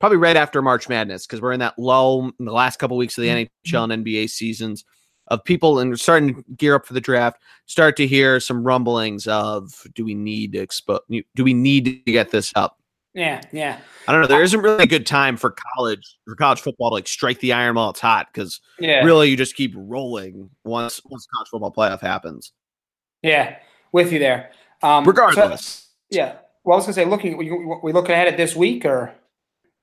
probably 0.00 0.18
right 0.18 0.36
after 0.36 0.62
March 0.62 0.88
Madness 0.88 1.26
because 1.26 1.40
we're 1.40 1.52
in 1.52 1.60
that 1.60 1.78
lull 1.78 2.30
in 2.38 2.44
the 2.44 2.52
last 2.52 2.78
couple 2.78 2.96
weeks 2.96 3.16
of 3.18 3.22
the 3.22 3.28
mm-hmm. 3.28 3.76
NHL 3.76 3.92
and 3.92 4.04
NBA 4.04 4.30
seasons 4.30 4.84
of 5.28 5.42
people 5.42 5.78
and 5.78 5.98
starting 5.98 6.34
to 6.34 6.44
gear 6.56 6.74
up 6.74 6.86
for 6.86 6.92
the 6.92 7.00
draft. 7.00 7.40
Start 7.66 7.96
to 7.96 8.06
hear 8.06 8.40
some 8.40 8.62
rumblings 8.62 9.26
of 9.26 9.72
do 9.94 10.04
we 10.04 10.14
need 10.14 10.52
to 10.52 10.58
expose? 10.58 11.00
Do 11.08 11.44
we 11.44 11.54
need 11.54 12.04
to 12.06 12.12
get 12.12 12.30
this 12.30 12.52
up? 12.56 12.78
yeah, 13.14 13.40
yeah, 13.52 13.78
I 14.08 14.12
don't 14.12 14.22
know. 14.22 14.26
There 14.26 14.42
isn't 14.42 14.60
really 14.60 14.82
a 14.82 14.88
good 14.88 15.06
time 15.06 15.36
for 15.36 15.54
college 15.76 16.18
for 16.24 16.34
college 16.34 16.60
football 16.60 16.90
to 16.90 16.94
like 16.94 17.06
strike 17.06 17.38
the 17.38 17.52
iron 17.52 17.76
while 17.76 17.90
it's 17.90 18.00
hot 18.00 18.26
because 18.32 18.60
yeah, 18.80 19.04
really 19.04 19.30
you 19.30 19.36
just 19.36 19.54
keep 19.54 19.72
rolling 19.76 20.50
once 20.64 21.00
once 21.04 21.26
college 21.32 21.48
football 21.48 21.72
playoff 21.72 22.00
happens. 22.00 22.52
yeah. 23.22 23.56
With 23.94 24.12
you 24.12 24.18
there. 24.18 24.50
Um, 24.82 25.04
Regardless. 25.04 25.64
so- 25.64 25.88
yeah. 26.10 26.34
Well, 26.64 26.74
I 26.74 26.78
was 26.78 26.86
gonna 26.86 26.94
say, 26.94 27.04
looking, 27.04 27.36
we, 27.36 27.50
we 27.82 27.92
looking 27.92 28.10
ahead 28.10 28.26
at 28.26 28.36
this 28.36 28.56
week, 28.56 28.84
or 28.84 29.14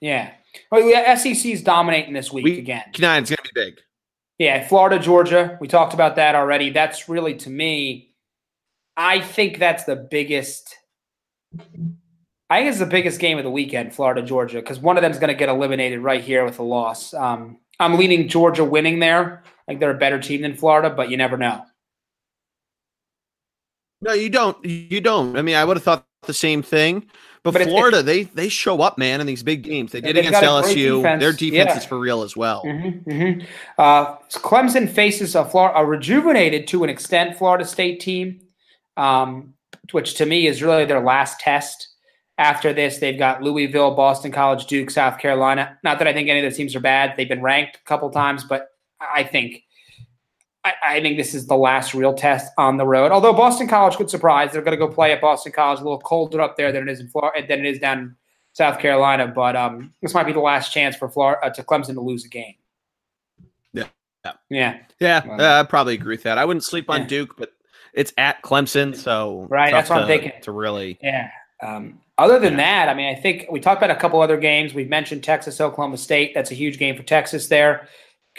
yeah. 0.01 0.31
Well, 0.69 0.81
yeah, 0.81 1.15
SEC's 1.15 1.61
dominating 1.61 2.13
this 2.13 2.29
week 2.29 2.43
Week 2.43 2.59
again. 2.59 2.83
Nine, 2.99 3.21
it's 3.21 3.31
gonna 3.31 3.41
be 3.43 3.51
big. 3.53 3.79
Yeah, 4.37 4.67
Florida, 4.67 4.99
Georgia. 4.99 5.57
We 5.61 5.69
talked 5.69 5.93
about 5.93 6.17
that 6.17 6.35
already. 6.35 6.71
That's 6.71 7.07
really 7.07 7.35
to 7.35 7.49
me, 7.49 8.13
I 8.97 9.21
think 9.21 9.59
that's 9.59 9.85
the 9.85 9.95
biggest. 9.95 10.75
I 12.49 12.59
think 12.59 12.69
it's 12.69 12.79
the 12.79 12.85
biggest 12.85 13.21
game 13.21 13.37
of 13.37 13.45
the 13.45 13.51
weekend, 13.51 13.93
Florida, 13.95 14.21
Georgia, 14.21 14.59
because 14.59 14.79
one 14.79 14.97
of 14.97 15.03
them 15.03 15.11
is 15.11 15.19
going 15.19 15.29
to 15.29 15.35
get 15.35 15.47
eliminated 15.47 15.99
right 16.01 16.21
here 16.21 16.43
with 16.43 16.59
a 16.59 16.63
loss. 16.63 17.13
Um, 17.13 17.59
I'm 17.79 17.97
leaning 17.97 18.27
Georgia 18.27 18.65
winning 18.65 18.99
there. 18.99 19.43
I 19.45 19.71
think 19.71 19.79
they're 19.79 19.91
a 19.91 19.97
better 19.97 20.19
team 20.19 20.41
than 20.41 20.57
Florida, 20.57 20.89
but 20.89 21.09
you 21.09 21.15
never 21.15 21.37
know. 21.37 21.63
No, 24.01 24.13
you 24.13 24.29
don't. 24.29 24.63
You 24.65 25.01
don't. 25.01 25.37
I 25.37 25.41
mean, 25.41 25.55
I 25.55 25.63
would 25.65 25.77
have 25.77 25.83
thought 25.83 26.05
the 26.23 26.33
same 26.33 26.61
thing. 26.61 27.05
But, 27.43 27.53
But 27.53 27.61
it's- 27.61 27.73
Florida, 27.73 28.03
they 28.03 28.23
they 28.23 28.49
show 28.49 28.81
up, 28.81 28.97
man, 28.99 29.19
in 29.19 29.25
these 29.27 29.41
big 29.41 29.63
games. 29.63 29.91
They 29.91 30.01
did 30.01 30.15
against 30.17 30.41
got 30.41 30.59
a 30.59 30.61
great 30.63 30.77
LSU. 30.77 30.97
defense. 30.97 31.19
Their 31.21 31.33
defense 31.33 31.69
Yeah. 31.71 31.77
is 31.77 31.85
for 31.85 31.97
real 31.99 32.21
as 32.21 32.37
well. 32.37 32.61
hmm 32.61 33.39
Uh, 33.79 34.17
Clemson 34.33 34.87
faces 34.89 35.33
a, 35.35 35.43
Florida, 35.45 35.79
a 35.79 35.85
rejuvenated 35.85 36.67
to 36.67 36.83
an 36.83 36.89
extent 36.91 37.37
Florida 37.37 37.65
State 37.65 37.99
team, 37.99 38.41
um, 38.95 39.53
which 39.91 40.13
to 40.15 40.25
me 40.27 40.45
is 40.45 40.61
really 40.61 40.85
their 40.85 40.99
last 41.03 41.39
test. 41.39 41.87
After 42.37 42.73
this, 42.73 42.97
they've 42.99 43.17
got 43.19 43.41
Louisville, 43.43 43.91
Boston 43.95 44.31
College, 44.31 44.65
Duke, 44.67 44.89
South 44.91 45.17
Carolina. 45.19 45.77
Not 45.83 45.97
that 45.99 46.07
I 46.07 46.13
think 46.13 46.29
any 46.29 46.39
of 46.39 46.43
those 46.43 46.57
teams 46.57 46.75
are 46.75 46.79
bad; 46.79 47.15
they've 47.17 47.27
been 47.29 47.41
ranked 47.41 47.77
a 47.77 47.87
couple 47.87 48.09
times, 48.11 48.43
but 48.43 48.67
I 48.99 49.23
think 49.23 49.63
I, 50.83 50.97
I 50.97 51.01
think 51.01 51.17
this 51.17 51.33
is 51.33 51.47
the 51.47 51.55
last 51.55 51.93
real 51.93 52.13
test 52.13 52.51
on 52.57 52.77
the 52.77 52.85
road. 52.85 53.11
Although 53.11 53.33
Boston 53.33 53.67
College 53.67 53.95
could 53.95 54.09
surprise, 54.09 54.51
they're 54.51 54.61
going 54.61 54.77
to 54.77 54.85
go 54.85 54.91
play 54.91 55.11
at 55.11 55.21
Boston 55.21 55.51
College, 55.51 55.79
a 55.79 55.83
little 55.83 55.99
colder 55.99 56.41
up 56.41 56.57
there 56.57 56.71
than 56.71 56.87
it 56.87 56.91
is 56.91 56.99
in 56.99 57.07
Florida, 57.07 57.45
than 57.47 57.59
it 57.59 57.65
is 57.65 57.79
down 57.79 57.99
in 57.99 58.15
South 58.53 58.79
Carolina. 58.79 59.27
But 59.27 59.55
um, 59.55 59.93
this 60.01 60.13
might 60.13 60.25
be 60.25 60.33
the 60.33 60.39
last 60.39 60.73
chance 60.73 60.95
for 60.95 61.09
Florida 61.09 61.45
uh, 61.45 61.49
to 61.51 61.63
Clemson 61.63 61.93
to 61.95 62.01
lose 62.01 62.25
a 62.25 62.29
game. 62.29 62.55
Yeah. 63.73 63.85
Yeah. 64.25 64.33
Yeah. 64.49 64.79
Yeah, 64.99 65.21
uh, 65.39 65.61
I 65.61 65.63
probably 65.67 65.93
agree 65.95 66.13
with 66.15 66.23
that. 66.23 66.37
I 66.37 66.45
wouldn't 66.45 66.63
sleep 66.63 66.89
on 66.89 67.01
Yeah. 67.01 67.07
Duke, 67.07 67.35
but 67.37 67.53
it's 67.93 68.13
at 68.17 68.41
Clemson, 68.43 68.95
so 68.95 69.47
Right, 69.49 69.71
that's 69.71 69.89
what 69.89 70.01
I'm 70.01 70.07
to- 70.07 70.13
thinking. 70.13 70.41
To 70.43 70.51
really, 70.51 70.97
Yeah. 71.01 71.29
Um, 71.63 71.99
Other 72.17 72.39
than 72.39 72.57
that, 72.57 72.87
I 72.89 72.93
mean, 72.93 73.15
I 73.15 73.19
think 73.19 73.47
we 73.51 73.59
talked 73.59 73.81
about 73.83 73.95
a 73.95 73.99
couple 73.99 74.21
other 74.21 74.37
games. 74.37 74.73
We've 74.73 74.89
mentioned 74.89 75.23
Texas, 75.23 75.59
Oklahoma 75.61 75.97
State. 75.97 76.33
That's 76.35 76.51
a 76.51 76.55
huge 76.55 76.77
game 76.77 76.95
for 76.95 77.03
Texas 77.03 77.47
there. 77.47 77.87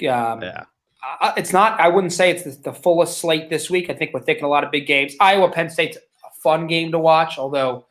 Um, 0.09 0.43
Yeah. 0.43 0.65
Uh, 1.03 1.33
it's 1.37 1.53
not. 1.53 1.79
I 1.81 1.89
wouldn't 1.89 2.13
say 2.13 2.31
it's 2.31 2.45
the, 2.45 2.51
the 2.51 2.73
fullest 2.73 3.19
slate 3.19 3.51
this 3.51 3.69
week. 3.69 3.91
I 3.91 3.95
think 3.95 4.13
we're 4.13 4.21
thinking 4.21 4.45
a 4.45 4.49
lot 4.49 4.65
of 4.65 4.71
big 4.71 4.87
games. 4.87 5.15
Iowa, 5.21 5.51
Penn 5.51 5.71
State's 5.71 5.97
a 5.97 6.31
fun 6.43 6.67
game 6.67 6.93
to 6.93 6.99
watch, 6.99 7.39
although 7.39 7.87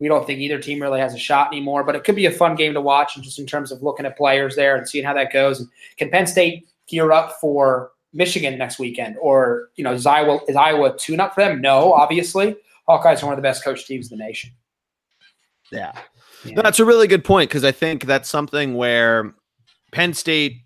we 0.00 0.08
don't 0.08 0.26
think 0.26 0.40
either 0.40 0.58
team 0.58 0.80
really 0.80 1.00
has 1.00 1.14
a 1.14 1.18
shot 1.18 1.48
anymore. 1.48 1.84
But 1.84 1.94
it 1.94 2.04
could 2.04 2.16
be 2.16 2.26
a 2.26 2.30
fun 2.30 2.56
game 2.56 2.74
to 2.74 2.80
watch, 2.80 3.16
and 3.16 3.24
just 3.24 3.38
in 3.38 3.46
terms 3.46 3.70
of 3.70 3.82
looking 3.82 4.06
at 4.06 4.16
players 4.16 4.56
there 4.56 4.76
and 4.76 4.88
seeing 4.88 5.04
how 5.04 5.14
that 5.14 5.32
goes. 5.32 5.60
And 5.60 5.68
can 5.98 6.10
Penn 6.10 6.26
State 6.26 6.68
gear 6.86 7.12
up 7.12 7.38
for 7.40 7.92
Michigan 8.12 8.56
next 8.56 8.78
weekend, 8.78 9.16
or 9.20 9.70
you 9.76 9.84
know, 9.84 9.92
is 9.92 10.06
Iowa 10.06 10.40
is 10.48 10.56
Iowa 10.56 10.96
tune 10.96 11.20
up 11.20 11.34
for 11.34 11.42
them? 11.42 11.60
No, 11.60 11.92
obviously. 11.92 12.56
Hawkeyes 12.88 13.22
are 13.22 13.26
one 13.26 13.32
of 13.32 13.38
the 13.38 13.42
best 13.42 13.64
coach 13.64 13.86
teams 13.86 14.10
in 14.10 14.18
the 14.18 14.24
nation. 14.24 14.50
Yeah. 15.72 15.92
Yeah. 16.44 16.56
No, 16.56 16.62
that's 16.62 16.78
a 16.78 16.84
really 16.84 17.06
good 17.06 17.24
point 17.24 17.48
because 17.48 17.64
I 17.64 17.72
think 17.72 18.04
that's 18.04 18.28
something 18.28 18.74
where 18.74 19.34
Penn 19.92 20.12
State 20.12 20.58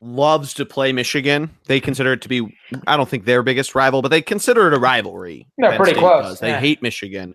loves 0.00 0.54
to 0.54 0.64
play 0.64 0.92
Michigan. 0.92 1.50
They 1.66 1.80
consider 1.80 2.14
it 2.14 2.22
to 2.22 2.28
be, 2.28 2.56
I 2.86 2.96
don't 2.96 3.08
think 3.08 3.24
their 3.24 3.42
biggest 3.42 3.74
rival, 3.74 4.02
but 4.02 4.08
they 4.08 4.22
consider 4.22 4.66
it 4.68 4.74
a 4.74 4.78
rivalry. 4.78 5.46
They're 5.58 5.70
Penn 5.70 5.78
pretty 5.78 5.92
State 5.92 6.00
close, 6.00 6.40
They 6.40 6.48
yeah. 6.48 6.60
hate 6.60 6.82
Michigan. 6.82 7.34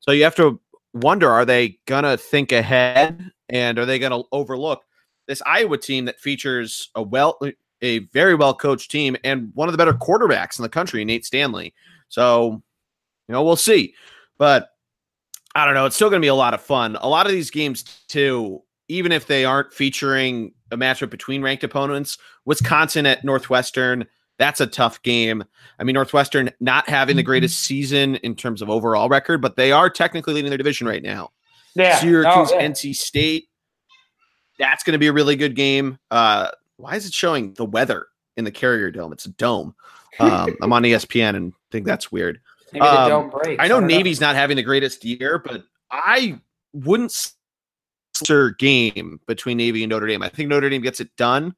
So 0.00 0.12
you 0.12 0.24
have 0.24 0.36
to 0.36 0.60
wonder 0.94 1.30
are 1.30 1.44
they 1.44 1.78
going 1.86 2.04
to 2.04 2.16
think 2.16 2.52
ahead 2.52 3.30
and 3.48 3.78
are 3.78 3.86
they 3.86 3.98
going 3.98 4.12
to 4.12 4.24
overlook 4.32 4.82
this 5.26 5.42
Iowa 5.44 5.78
team 5.78 6.06
that 6.06 6.20
features 6.20 6.90
a 6.94 7.02
well, 7.02 7.38
a 7.82 7.98
very 7.98 8.34
well 8.34 8.54
coached 8.54 8.90
team 8.90 9.16
and 9.24 9.50
one 9.54 9.68
of 9.68 9.72
the 9.72 9.78
better 9.78 9.92
quarterbacks 9.92 10.58
in 10.58 10.62
the 10.62 10.68
country, 10.68 11.04
Nate 11.04 11.24
Stanley. 11.24 11.74
So, 12.08 12.62
you 13.28 13.32
know, 13.32 13.42
we'll 13.42 13.56
see. 13.56 13.94
But 14.38 14.70
I 15.54 15.64
don't 15.64 15.74
know. 15.74 15.86
It's 15.86 15.96
still 15.96 16.10
going 16.10 16.20
to 16.20 16.24
be 16.24 16.28
a 16.28 16.34
lot 16.34 16.54
of 16.54 16.60
fun. 16.60 16.96
A 17.00 17.08
lot 17.08 17.26
of 17.26 17.32
these 17.32 17.50
games, 17.50 17.82
too, 18.08 18.62
even 18.88 19.12
if 19.12 19.26
they 19.26 19.44
aren't 19.44 19.72
featuring 19.72 20.52
a 20.70 20.76
matchup 20.76 21.10
between 21.10 21.42
ranked 21.42 21.64
opponents, 21.64 22.18
Wisconsin 22.44 23.06
at 23.06 23.24
Northwestern, 23.24 24.06
that's 24.38 24.60
a 24.60 24.66
tough 24.66 25.02
game. 25.02 25.44
I 25.78 25.84
mean, 25.84 25.94
Northwestern 25.94 26.50
not 26.60 26.88
having 26.88 27.16
the 27.16 27.22
greatest 27.22 27.60
season 27.60 28.16
in 28.16 28.34
terms 28.34 28.62
of 28.62 28.68
overall 28.68 29.08
record, 29.08 29.40
but 29.40 29.56
they 29.56 29.72
are 29.72 29.88
technically 29.88 30.34
leading 30.34 30.50
their 30.50 30.58
division 30.58 30.86
right 30.86 31.02
now. 31.02 31.30
Yeah, 31.74 31.98
Syracuse, 31.98 32.52
Oh, 32.52 32.58
yeah. 32.58 32.68
NC 32.68 32.94
State, 32.96 33.48
that's 34.58 34.82
going 34.84 34.92
to 34.92 34.98
be 34.98 35.06
a 35.06 35.12
really 35.12 35.36
good 35.36 35.54
game. 35.54 35.98
Uh, 36.10 36.48
why 36.76 36.96
is 36.96 37.06
it 37.06 37.12
showing 37.12 37.54
the 37.54 37.64
weather 37.64 38.06
in 38.36 38.44
the 38.44 38.50
Carrier 38.50 38.90
Dome? 38.90 39.12
It's 39.12 39.26
a 39.26 39.30
dome. 39.30 39.74
Um, 40.18 40.56
I'm 40.62 40.72
on 40.72 40.82
ESPN 40.82 41.36
and 41.36 41.52
think 41.70 41.86
that's 41.86 42.10
weird. 42.10 42.40
Maybe 42.72 42.84
the 42.84 43.00
um, 43.02 43.08
dome 43.08 43.30
breaks. 43.30 43.62
I 43.62 43.68
know 43.68 43.80
don't 43.80 43.86
Navy's 43.88 44.20
not 44.20 44.34
having 44.34 44.56
the 44.56 44.62
greatest 44.62 45.04
year, 45.04 45.38
but 45.38 45.64
I 45.90 46.40
wouldn't 46.72 47.12
censor 48.18 48.50
game 48.52 49.20
between 49.26 49.56
Navy 49.56 49.82
and 49.82 49.90
Notre 49.90 50.06
Dame. 50.06 50.22
I 50.22 50.28
think 50.28 50.48
Notre 50.48 50.68
Dame 50.68 50.82
gets 50.82 51.00
it 51.00 51.14
done, 51.16 51.54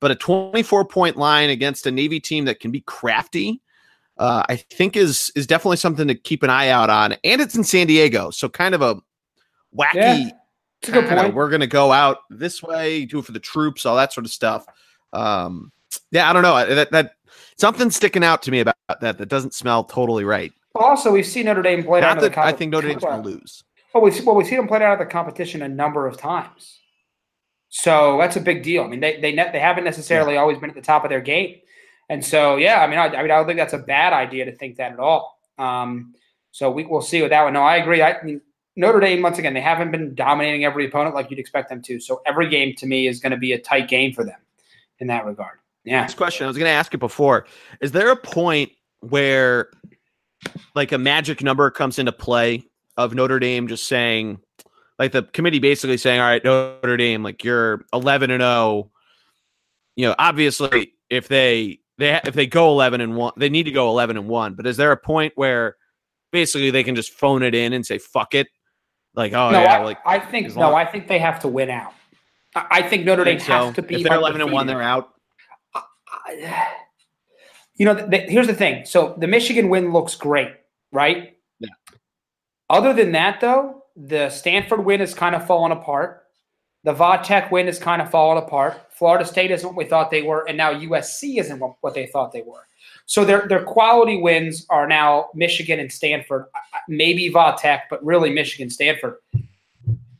but 0.00 0.10
a 0.10 0.14
24 0.14 0.84
point 0.84 1.16
line 1.16 1.50
against 1.50 1.86
a 1.86 1.90
Navy 1.90 2.20
team 2.20 2.44
that 2.46 2.60
can 2.60 2.70
be 2.70 2.80
crafty, 2.82 3.60
uh, 4.18 4.44
I 4.48 4.56
think 4.56 4.96
is 4.96 5.30
is 5.34 5.46
definitely 5.46 5.76
something 5.76 6.08
to 6.08 6.14
keep 6.14 6.42
an 6.42 6.50
eye 6.50 6.68
out 6.68 6.90
on. 6.90 7.16
And 7.24 7.40
it's 7.40 7.54
in 7.54 7.64
San 7.64 7.86
Diego, 7.86 8.30
so 8.30 8.48
kind 8.48 8.74
of 8.74 8.82
a 8.82 8.96
wacky. 9.76 9.94
Yeah, 9.94 10.30
It's 10.82 10.88
a 10.88 10.92
good 10.92 11.08
point. 11.08 11.34
We're 11.34 11.50
gonna 11.50 11.66
go 11.66 11.92
out 11.92 12.18
this 12.30 12.62
way, 12.62 13.04
do 13.04 13.18
it 13.18 13.24
for 13.24 13.32
the 13.32 13.40
troops, 13.40 13.86
all 13.86 13.96
that 13.96 14.12
sort 14.12 14.26
of 14.26 14.32
stuff. 14.32 14.66
Um, 15.12 15.72
yeah, 16.10 16.28
I 16.28 16.32
don't 16.32 16.42
know. 16.42 16.74
That 16.74 16.90
that 16.92 17.12
something's 17.56 17.96
sticking 17.96 18.24
out 18.24 18.42
to 18.42 18.50
me 18.50 18.60
about 18.60 18.76
that 19.00 19.18
that 19.18 19.28
doesn't 19.28 19.54
smell 19.54 19.84
totally 19.84 20.24
right. 20.24 20.52
Also, 20.74 21.10
we've 21.10 21.26
seen 21.26 21.46
Notre 21.46 21.62
Dame 21.62 21.82
play 21.82 22.00
out 22.00 22.02
Not 22.02 22.16
of 22.18 22.22
the 22.22 22.28
that 22.30 22.38
I 22.38 22.52
think 22.52 22.72
Notre 22.72 22.88
Dame's 22.88 23.02
going 23.02 23.22
to 23.22 23.28
lose. 23.28 23.64
Well, 23.94 24.02
we've, 24.02 24.24
well, 24.24 24.34
we've 24.34 24.46
seen 24.46 24.58
them 24.58 24.68
played 24.68 24.82
out 24.82 24.92
of 24.92 24.98
the 24.98 25.06
competition 25.06 25.62
a 25.62 25.68
number 25.68 26.06
of 26.06 26.16
times. 26.16 26.78
So 27.70 28.16
that's 28.18 28.36
a 28.36 28.40
big 28.40 28.62
deal. 28.62 28.82
I 28.82 28.86
mean, 28.86 29.00
they 29.00 29.20
they 29.20 29.32
ne- 29.32 29.52
they 29.52 29.60
haven't 29.60 29.84
necessarily 29.84 30.36
always 30.36 30.58
been 30.58 30.70
at 30.70 30.76
the 30.76 30.82
top 30.82 31.04
of 31.04 31.10
their 31.10 31.20
game, 31.20 31.56
and 32.08 32.24
so 32.24 32.56
yeah, 32.56 32.82
I 32.82 32.86
mean, 32.86 32.98
I, 32.98 33.06
I 33.06 33.22
mean, 33.22 33.30
I 33.30 33.36
don't 33.36 33.46
think 33.46 33.58
that's 33.58 33.74
a 33.74 33.78
bad 33.78 34.14
idea 34.14 34.46
to 34.46 34.52
think 34.52 34.76
that 34.76 34.92
at 34.92 34.98
all. 34.98 35.38
Um, 35.58 36.14
so 36.50 36.70
we 36.70 36.86
will 36.86 37.02
see 37.02 37.20
with 37.20 37.30
that 37.30 37.42
one. 37.42 37.52
No, 37.52 37.62
I 37.62 37.76
agree. 37.76 38.00
I 38.00 38.22
mean, 38.22 38.40
Notre 38.76 39.00
Dame 39.00 39.20
once 39.22 39.38
again, 39.38 39.54
they 39.54 39.60
haven't 39.60 39.90
been 39.90 40.14
dominating 40.14 40.64
every 40.64 40.86
opponent 40.86 41.14
like 41.14 41.30
you'd 41.30 41.38
expect 41.40 41.68
them 41.68 41.82
to. 41.82 41.98
So 42.00 42.22
every 42.24 42.48
game 42.48 42.74
to 42.76 42.86
me 42.86 43.06
is 43.06 43.20
going 43.20 43.32
to 43.32 43.36
be 43.36 43.52
a 43.52 43.58
tight 43.58 43.88
game 43.88 44.14
for 44.14 44.24
them 44.24 44.38
in 45.00 45.08
that 45.08 45.26
regard. 45.26 45.58
Yeah. 45.84 46.00
Next 46.00 46.14
question. 46.14 46.44
I 46.44 46.48
was 46.48 46.56
going 46.56 46.68
to 46.68 46.74
ask 46.74 46.94
it 46.94 46.98
before. 46.98 47.46
Is 47.80 47.92
there 47.92 48.10
a 48.10 48.16
point 48.16 48.70
where, 49.00 49.70
like, 50.74 50.92
a 50.92 50.98
magic 50.98 51.42
number 51.42 51.70
comes 51.70 51.98
into 51.98 52.12
play 52.12 52.64
of 52.98 53.14
Notre 53.14 53.38
Dame 53.38 53.68
just 53.68 53.88
saying, 53.88 54.40
like, 54.98 55.12
the 55.12 55.22
committee 55.22 55.60
basically 55.60 55.96
saying, 55.96 56.20
"All 56.20 56.26
right, 56.26 56.44
Notre 56.44 56.98
Dame, 56.98 57.22
like, 57.22 57.42
you're 57.42 57.86
11 57.94 58.30
and 58.30 58.42
0." 58.42 58.90
You 59.96 60.08
know, 60.08 60.14
obviously, 60.18 60.92
if 61.08 61.28
they 61.28 61.78
they 61.96 62.20
if 62.24 62.34
they 62.34 62.46
go 62.46 62.68
11 62.70 63.00
and 63.00 63.16
one, 63.16 63.32
they 63.36 63.48
need 63.48 63.64
to 63.64 63.70
go 63.70 63.88
11 63.88 64.16
and 64.16 64.28
one. 64.28 64.54
But 64.54 64.66
is 64.66 64.76
there 64.76 64.92
a 64.92 64.96
point 64.96 65.32
where 65.36 65.76
basically 66.32 66.70
they 66.70 66.84
can 66.84 66.94
just 66.94 67.12
phone 67.12 67.42
it 67.42 67.54
in 67.54 67.72
and 67.72 67.86
say, 67.86 67.98
"Fuck 67.98 68.34
it"? 68.34 68.48
Like, 69.14 69.32
oh 69.32 69.50
no, 69.50 69.62
yeah, 69.62 69.78
I, 69.78 69.84
like 69.84 69.98
I 70.04 70.18
think 70.18 70.54
no, 70.56 70.74
I 70.74 70.84
think 70.84 71.08
they 71.08 71.18
have 71.18 71.40
to 71.40 71.48
win 71.48 71.70
out. 71.70 71.92
I, 72.54 72.66
I 72.70 72.82
think 72.82 73.04
Notre 73.04 73.24
Dame 73.24 73.38
think 73.38 73.46
so. 73.46 73.66
has 73.66 73.74
to 73.76 73.82
be. 73.82 73.96
if 73.96 74.02
they're 74.04 74.16
11 74.16 74.40
and 74.40 74.52
one, 74.52 74.66
they're 74.66 74.82
out. 74.82 75.10
I- 75.74 76.68
you 77.76 77.86
know, 77.86 77.94
th- 77.94 78.10
th- 78.10 78.28
here's 78.28 78.46
the 78.46 78.54
thing. 78.54 78.84
So 78.84 79.14
the 79.18 79.26
Michigan 79.26 79.68
win 79.68 79.92
looks 79.92 80.14
great, 80.16 80.50
right? 80.92 81.37
Other 82.70 82.92
than 82.92 83.12
that, 83.12 83.40
though, 83.40 83.84
the 83.96 84.30
Stanford 84.30 84.84
win 84.84 85.00
is 85.00 85.14
kind 85.14 85.34
of 85.34 85.46
falling 85.46 85.72
apart. 85.72 86.24
The 86.84 86.94
Vodtech 86.94 87.50
win 87.50 87.66
is 87.66 87.78
kind 87.78 88.00
of 88.00 88.10
falling 88.10 88.42
apart. 88.42 88.80
Florida 88.90 89.24
State 89.24 89.50
isn't 89.50 89.66
what 89.66 89.76
we 89.76 89.84
thought 89.84 90.10
they 90.10 90.22
were, 90.22 90.46
and 90.48 90.56
now 90.56 90.72
USC 90.72 91.38
isn't 91.38 91.60
what, 91.80 91.94
they 91.94 92.06
thought 92.06 92.32
they 92.32 92.42
were. 92.42 92.66
So 93.06 93.24
their 93.24 93.48
their 93.48 93.64
quality 93.64 94.20
wins 94.20 94.66
are 94.70 94.86
now 94.86 95.30
Michigan 95.34 95.80
and 95.80 95.90
Stanford, 95.90 96.46
maybe 96.88 97.30
Vodtech, 97.30 97.82
but 97.88 98.04
really 98.04 98.30
Michigan, 98.30 98.70
Stanford. 98.70 99.16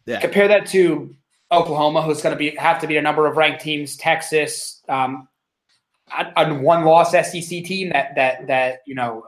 Yeah. 0.06 0.20
Compare 0.20 0.48
that 0.48 0.66
to 0.68 1.14
Oklahoma, 1.52 2.02
who's 2.02 2.22
going 2.22 2.34
to 2.34 2.38
be 2.38 2.56
have 2.56 2.80
to 2.80 2.86
be 2.86 2.96
a 2.96 3.02
number 3.02 3.26
of 3.26 3.36
ranked 3.36 3.60
teams. 3.60 3.96
Texas, 3.96 4.82
um, 4.88 5.28
a, 6.16 6.32
a 6.36 6.54
one-loss 6.54 7.12
SEC 7.12 7.64
team 7.64 7.90
that 7.90 8.14
that 8.14 8.46
that 8.46 8.82
you 8.86 8.94
know, 8.94 9.24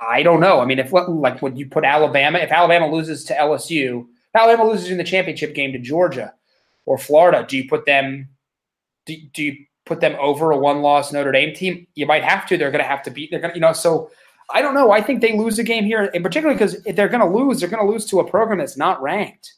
I 0.00 0.22
don't 0.22 0.40
know. 0.40 0.60
I 0.60 0.64
mean, 0.64 0.78
if 0.78 0.92
what 0.92 1.10
like 1.10 1.42
would 1.42 1.58
you 1.58 1.68
put 1.68 1.84
Alabama? 1.84 2.38
If 2.38 2.50
Alabama 2.50 2.90
loses 2.90 3.24
to 3.24 3.34
LSU, 3.34 4.00
if 4.02 4.40
Alabama 4.40 4.68
loses 4.68 4.90
in 4.90 4.98
the 4.98 5.04
championship 5.04 5.54
game 5.54 5.72
to 5.72 5.78
Georgia 5.78 6.32
or 6.86 6.96
Florida, 6.96 7.44
do 7.46 7.56
you 7.56 7.68
put 7.68 7.84
them? 7.84 8.28
Do, 9.06 9.16
do 9.34 9.42
you 9.42 9.56
put 9.84 10.00
them 10.00 10.16
over 10.20 10.52
a 10.52 10.56
one-loss 10.56 11.12
Notre 11.12 11.32
Dame 11.32 11.54
team? 11.54 11.86
You 11.94 12.06
might 12.06 12.24
have 12.24 12.46
to. 12.46 12.56
They're 12.56 12.70
going 12.70 12.82
to 12.82 12.88
have 12.88 13.02
to 13.04 13.10
beat. 13.10 13.30
They're 13.30 13.40
going 13.40 13.52
to, 13.52 13.56
you 13.56 13.60
know. 13.60 13.72
So 13.72 14.10
I 14.52 14.62
don't 14.62 14.74
know. 14.74 14.90
I 14.90 15.02
think 15.02 15.20
they 15.20 15.36
lose 15.36 15.58
a 15.58 15.64
game 15.64 15.84
here, 15.84 16.10
and 16.14 16.24
particularly 16.24 16.56
because 16.56 16.74
if 16.86 16.96
they're 16.96 17.08
going 17.08 17.20
to 17.20 17.38
lose, 17.38 17.60
they're 17.60 17.68
going 17.68 17.84
to 17.84 17.90
lose 17.90 18.06
to 18.06 18.20
a 18.20 18.28
program 18.28 18.58
that's 18.58 18.78
not 18.78 19.02
ranked. 19.02 19.54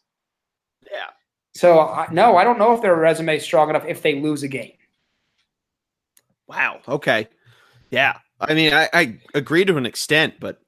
Yeah. 0.91 1.11
So 1.55 1.81
I 1.81 2.09
no, 2.11 2.37
I 2.37 2.45
don't 2.45 2.59
know 2.59 2.73
if 2.75 2.83
their 2.83 2.97
resume 2.97 3.37
is 3.37 3.45
strong 3.45 3.71
enough 3.71 3.85
if 3.87 4.03
they 4.03 4.21
lose 4.21 4.43
a 4.43 4.49
game. 4.49 4.73
Wow. 6.49 6.81
Okay. 6.89 7.29
Yeah. 7.91 8.19
I 8.43 8.55
mean, 8.55 8.73
I, 8.73 8.89
I 8.93 9.19
agree 9.35 9.65
to 9.65 9.77
an 9.77 9.87
extent, 9.87 10.35
but 10.41 10.61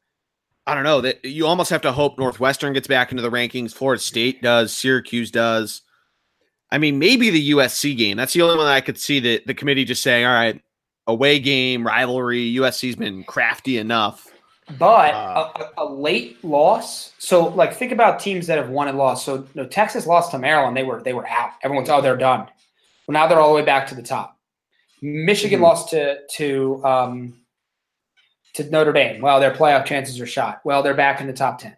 I 0.67 0.75
don't 0.75 0.85
know 0.85 1.01
that 1.03 1.25
you 1.25 1.47
almost 1.47 1.71
have 1.71 1.83
to 1.83 1.93
hope 1.93 2.19
Northwestern 2.19 2.73
gets 2.73 2.87
back 2.87 3.11
into 3.11 3.23
the 3.23 3.31
rankings. 3.31 3.73
Florida 3.75 4.01
State 4.01 4.41
does. 4.43 4.73
Syracuse 4.73 5.31
does. 5.31 5.83
I 6.71 6.79
mean, 6.79 6.99
maybe 6.99 7.31
the 7.31 7.51
USC 7.51 7.97
game. 7.97 8.17
That's 8.17 8.33
the 8.33 8.43
only 8.43 8.57
one 8.57 8.67
that 8.67 8.73
I 8.75 8.81
could 8.81 8.99
see 8.99 9.21
that 9.21 9.47
the 9.47 9.55
committee 9.55 9.85
just 9.85 10.03
saying, 10.03 10.25
all 10.27 10.33
right, 10.33 10.61
away 11.07 11.39
game, 11.39 11.87
rivalry. 11.87 12.55
USC's 12.55 12.97
been 12.97 13.25
crafty 13.25 13.79
enough. 13.79 14.27
But 14.79 15.13
Uh. 15.15 15.53
a, 15.77 15.83
a 15.83 15.85
late 15.85 16.43
loss. 16.43 17.13
So 17.19 17.49
like 17.49 17.75
think 17.75 17.93
about 17.93 18.19
teams 18.19 18.47
that 18.47 18.57
have 18.57 18.71
won 18.71 18.89
and 18.89 18.97
lost. 18.97 19.27
So 19.27 19.47
no, 19.55 19.67
Texas 19.67 20.07
lost 20.07 20.31
to 20.31 20.39
Maryland. 20.39 20.75
They 20.75 20.85
were 20.85 21.03
they 21.03 21.13
were 21.13 21.29
out. 21.29 21.51
Everyone's 21.63 21.91
oh 21.91 22.01
they're 22.01 22.17
done. 22.17 22.49
Well 23.07 23.13
now 23.13 23.27
they're 23.27 23.39
all 23.39 23.51
the 23.51 23.55
way 23.57 23.65
back 23.65 23.87
to 23.89 23.95
the 23.95 24.03
top. 24.03 24.39
Michigan 25.03 25.61
Mhm. 25.61 25.65
lost 25.65 25.91
to 25.91 26.17
to 26.37 26.83
um, 26.83 27.35
to 28.55 28.71
Notre 28.71 28.93
Dame. 28.93 29.21
Well, 29.21 29.41
their 29.41 29.53
playoff 29.53 29.85
chances 29.85 30.21
are 30.21 30.27
shot. 30.27 30.61
Well, 30.65 30.83
they're 30.83 30.95
back 30.95 31.21
in 31.21 31.27
the 31.27 31.33
top 31.33 31.59
ten. 31.59 31.77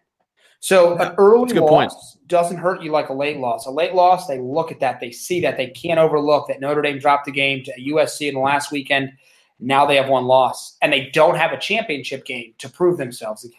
So 0.61 0.97
an 0.99 1.15
early 1.19 1.53
loss 1.55 1.69
point. 1.69 1.93
doesn't 2.27 2.57
hurt 2.57 2.83
you 2.83 2.91
like 2.91 3.09
a 3.09 3.13
late 3.13 3.39
loss. 3.39 3.67
A 3.67 3.71
late 3.71 3.95
loss, 3.95 4.27
they 4.27 4.41
look 4.41 4.73
at 4.73 4.81
that, 4.81 5.01
they 5.01 5.13
see 5.13 5.41
that, 5.43 5.57
they 5.57 5.69
can't 5.69 5.99
overlook 6.01 6.49
that 6.49 6.61
Notre 6.61 6.83
Dame 6.83 6.99
dropped 6.99 7.27
the 7.27 7.33
game 7.33 7.63
to 7.65 7.73
USC 7.81 8.29
in 8.29 8.35
the 8.35 8.41
last 8.41 8.73
weekend. 8.73 9.13
Now 9.61 9.87
they 9.87 9.97
have 9.97 10.09
one 10.09 10.25
loss, 10.25 10.77
and 10.83 10.93
they 10.93 11.11
don't 11.13 11.37
have 11.37 11.53
a 11.53 11.59
championship 11.59 12.25
game 12.25 12.55
to 12.59 12.69
prove 12.69 12.99
themselves 12.99 13.45
again. 13.45 13.59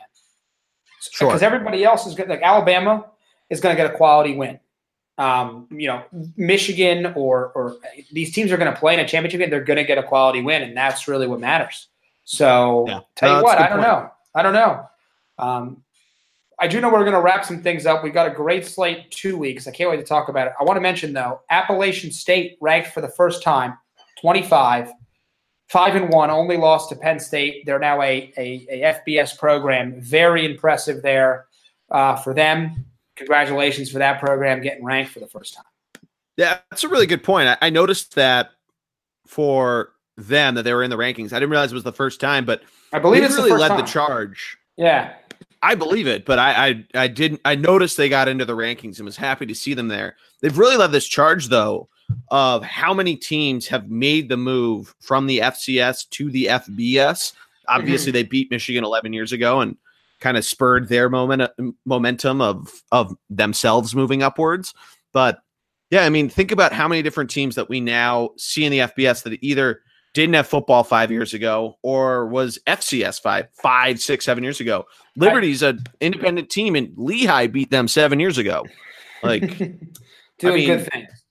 Sure. 0.99 1.29
Because 1.29 1.43
everybody 1.43 1.83
else 1.83 2.05
is 2.05 2.13
good. 2.13 2.27
Like 2.27 2.41
Alabama 2.41 3.05
is 3.49 3.59
going 3.59 3.75
to 3.75 3.81
get 3.81 3.91
a 3.91 3.95
quality 3.95 4.35
win. 4.35 4.59
Um, 5.17 5.67
you 5.71 5.87
know, 5.87 6.03
Michigan 6.35 7.13
or 7.15 7.51
or 7.55 7.77
these 8.11 8.33
teams 8.33 8.51
are 8.51 8.57
going 8.57 8.71
to 8.71 8.77
play 8.77 8.93
in 8.93 8.99
a 8.99 9.07
championship 9.07 9.39
game. 9.39 9.49
They're 9.49 9.63
going 9.63 9.77
to 9.77 9.83
get 9.83 9.97
a 9.97 10.03
quality 10.03 10.41
win, 10.41 10.61
and 10.61 10.77
that's 10.77 11.07
really 11.07 11.25
what 11.25 11.39
matters. 11.39 11.87
So 12.29 12.83
Yeah. 12.87 12.99
tell 13.15 13.31
No, 13.31 13.37
you 13.37 13.43
what, 13.45 13.57
I 13.57 13.69
don't 13.69 13.77
point. 13.79 13.87
know. 13.87 14.11
I 14.35 14.43
don't 14.43 14.53
know. 14.53 14.85
Um, 15.39 15.83
I 16.59 16.67
do 16.67 16.81
know 16.81 16.89
we're 16.89 17.03
going 17.05 17.13
to 17.13 17.21
wrap 17.21 17.45
some 17.45 17.63
things 17.63 17.85
up. 17.85 18.03
We've 18.03 18.13
got 18.13 18.27
a 18.29 18.33
great 18.35 18.65
slate 18.65 19.09
two 19.11 19.37
weeks. 19.37 19.65
I 19.65 19.71
can't 19.71 19.89
wait 19.89 19.97
to 19.97 20.03
talk 20.03 20.27
about 20.27 20.47
it. 20.47 20.53
I 20.59 20.65
want 20.65 20.75
to 20.75 20.81
mention 20.81 21.13
though, 21.13 21.39
Appalachian 21.49 22.11
State 22.11 22.57
ranked 22.59 22.89
for 22.89 22.99
the 22.99 23.07
first 23.07 23.43
time, 23.43 23.77
25, 24.19 24.91
five 25.69 25.95
and 25.95 26.09
one, 26.09 26.29
only 26.29 26.57
lost 26.57 26.89
to 26.89 26.97
Penn 26.97 27.17
State. 27.17 27.65
They're 27.65 27.79
now 27.79 28.01
a, 28.01 28.33
a, 28.37 28.67
a 28.69 29.01
FBS 29.07 29.37
program. 29.37 30.01
Very 30.01 30.45
impressive 30.45 31.01
there 31.01 31.45
uh, 31.91 32.17
for 32.17 32.33
them. 32.33 32.85
Congratulations 33.15 33.89
for 33.89 33.99
that 33.99 34.19
program 34.19 34.61
getting 34.61 34.83
ranked 34.83 35.11
for 35.13 35.21
the 35.21 35.27
first 35.27 35.53
time. 35.53 35.63
Yeah, 36.35 36.59
that's 36.69 36.83
a 36.83 36.89
really 36.89 37.07
good 37.07 37.23
point. 37.23 37.47
I, 37.47 37.57
I 37.61 37.69
noticed 37.69 38.15
that 38.15 38.49
for 39.25 39.93
them 40.17 40.55
that 40.55 40.63
they 40.63 40.73
were 40.73 40.83
in 40.83 40.89
the 40.89 40.97
rankings. 40.97 41.31
I 41.31 41.39
didn't 41.39 41.51
realize 41.51 41.71
it 41.71 41.75
was 41.75 41.83
the 41.83 41.93
first 41.93 42.19
time, 42.19 42.45
but 42.45 42.61
I 42.91 42.99
believe 42.99 43.23
it's 43.23 43.35
really 43.35 43.51
the 43.51 43.57
led 43.57 43.69
time. 43.69 43.77
the 43.77 43.85
charge. 43.85 44.57
Yeah, 44.75 45.13
I 45.61 45.75
believe 45.75 46.07
it, 46.07 46.25
but 46.25 46.39
I, 46.39 46.67
I 46.67 46.85
I 47.03 47.07
didn't. 47.07 47.41
I 47.45 47.55
noticed 47.55 47.97
they 47.97 48.09
got 48.09 48.27
into 48.27 48.45
the 48.45 48.55
rankings 48.55 48.97
and 48.97 49.05
was 49.05 49.17
happy 49.17 49.45
to 49.45 49.55
see 49.55 49.73
them 49.73 49.87
there. 49.87 50.15
They've 50.41 50.57
really 50.57 50.77
led 50.77 50.91
this 50.91 51.07
charge 51.07 51.47
though 51.47 51.89
of 52.29 52.63
how 52.63 52.93
many 52.93 53.15
teams 53.15 53.67
have 53.67 53.89
made 53.89 54.29
the 54.29 54.37
move 54.37 54.95
from 54.99 55.27
the 55.27 55.39
FCS 55.39 56.09
to 56.11 56.31
the 56.31 56.45
FBS. 56.45 57.33
Obviously, 57.67 58.11
mm-hmm. 58.11 58.13
they 58.13 58.23
beat 58.23 58.49
Michigan 58.49 58.85
11 58.85 59.11
years 59.11 59.33
ago 59.33 59.59
and 59.59 59.75
kind 60.19 60.37
of 60.37 60.45
spurred 60.45 60.87
their 60.89 61.09
moment 61.09 61.51
momentum 61.85 62.41
of 62.41 62.81
of 62.91 63.15
themselves 63.29 63.95
moving 63.95 64.23
upwards. 64.23 64.73
But 65.11 65.41
yeah, 65.89 66.05
I 66.05 66.09
mean, 66.09 66.29
think 66.29 66.51
about 66.51 66.73
how 66.73 66.87
many 66.87 67.01
different 67.01 67.29
teams 67.29 67.55
that 67.55 67.69
we 67.69 67.79
now 67.79 68.31
see 68.37 68.65
in 68.65 68.71
the 68.71 68.79
FBS 68.79 69.23
that 69.23 69.37
either 69.41 69.81
didn't 70.21 70.35
have 70.35 70.47
football 70.47 70.83
five 70.83 71.11
years 71.11 71.33
ago 71.33 71.77
or 71.81 72.27
was 72.27 72.59
FCS 72.67 73.21
five, 73.21 73.47
five, 73.53 73.99
six, 73.99 74.25
seven 74.25 74.43
years 74.43 74.59
ago. 74.59 74.85
Liberty's 75.15 75.61
an 75.61 75.83
independent 76.01 76.49
team, 76.49 76.75
and 76.75 76.91
Lehigh 76.97 77.47
beat 77.47 77.71
them 77.71 77.87
seven 77.87 78.19
years 78.19 78.37
ago. 78.37 78.65
Like, 79.23 79.41
doing 80.39 80.55
mean, 80.55 80.67
good 80.67 80.91
things. 80.91 81.23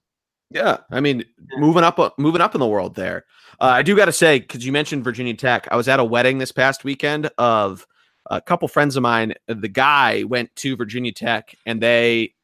yeah, 0.51 0.79
I 0.90 1.01
mean, 1.01 1.25
moving 1.57 1.85
up, 1.85 1.99
uh, 1.99 2.11
moving 2.18 2.40
up 2.40 2.55
in 2.55 2.61
the 2.61 2.66
world 2.66 2.94
there. 2.94 3.25
Uh, 3.61 3.64
I 3.64 3.83
do 3.83 3.96
got 3.96 4.07
to 4.07 4.12
say, 4.12 4.40
because 4.40 4.64
you 4.64 4.72
mentioned 4.72 5.05
Virginia 5.05 5.35
Tech, 5.35 5.66
I 5.70 5.77
was 5.77 5.88
at 5.88 6.01
a 6.01 6.05
wedding 6.05 6.38
this 6.38 6.53
past 6.53 6.85
weekend 6.85 7.31
of 7.38 7.87
a 8.31 8.40
couple 8.40 8.68
friends 8.68 8.96
of 8.96 9.03
mine. 9.03 9.35
The 9.46 9.68
guy 9.68 10.25
went 10.25 10.55
to 10.57 10.77
Virginia 10.77 11.12
Tech, 11.12 11.55
and 11.64 11.81
they 11.81 12.35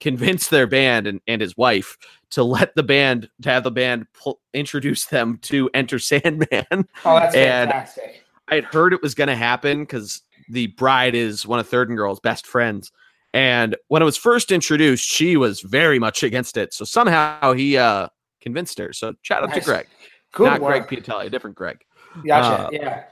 convinced 0.00 0.50
their 0.50 0.66
band 0.66 1.06
and, 1.06 1.20
and 1.26 1.40
his 1.40 1.56
wife 1.56 1.96
to 2.30 2.44
let 2.44 2.74
the 2.74 2.82
band 2.82 3.28
to 3.42 3.50
have 3.50 3.64
the 3.64 3.70
band 3.70 4.06
pull, 4.12 4.40
introduce 4.54 5.06
them 5.06 5.38
to 5.42 5.68
Enter 5.74 5.98
Sandman. 5.98 6.66
Oh, 7.04 7.14
that's 7.18 7.34
And- 7.34 7.70
fantastic. 7.70 8.24
I 8.50 8.54
had 8.56 8.64
heard 8.64 8.94
it 8.94 9.02
was 9.02 9.14
going 9.14 9.28
to 9.28 9.36
happen 9.36 9.80
because 9.80 10.22
the 10.48 10.68
bride 10.68 11.14
is 11.14 11.44
one 11.46 11.58
of 11.58 11.68
Third 11.68 11.88
and 11.90 11.98
Girl's 11.98 12.20
best 12.20 12.46
friends. 12.46 12.90
And 13.34 13.76
when 13.88 14.00
it 14.00 14.06
was 14.06 14.16
first 14.16 14.50
introduced, 14.50 15.04
she 15.04 15.36
was 15.36 15.60
very 15.60 15.98
much 15.98 16.22
against 16.22 16.56
it. 16.56 16.72
So 16.72 16.86
somehow 16.86 17.52
he 17.52 17.76
uh, 17.76 18.08
convinced 18.40 18.78
her. 18.78 18.94
So 18.94 19.12
shout 19.20 19.42
out 19.42 19.50
Nice. 19.50 19.58
to 19.58 19.64
Greg, 19.66 19.86
Good 20.32 20.44
not 20.46 20.60
work. 20.62 20.88
Greg 20.88 21.02
Piatelli, 21.04 21.26
a 21.26 21.30
different 21.30 21.56
Greg. 21.56 21.84
Gotcha. 22.26 22.68
uh, 22.68 22.70
yeah. 22.72 23.04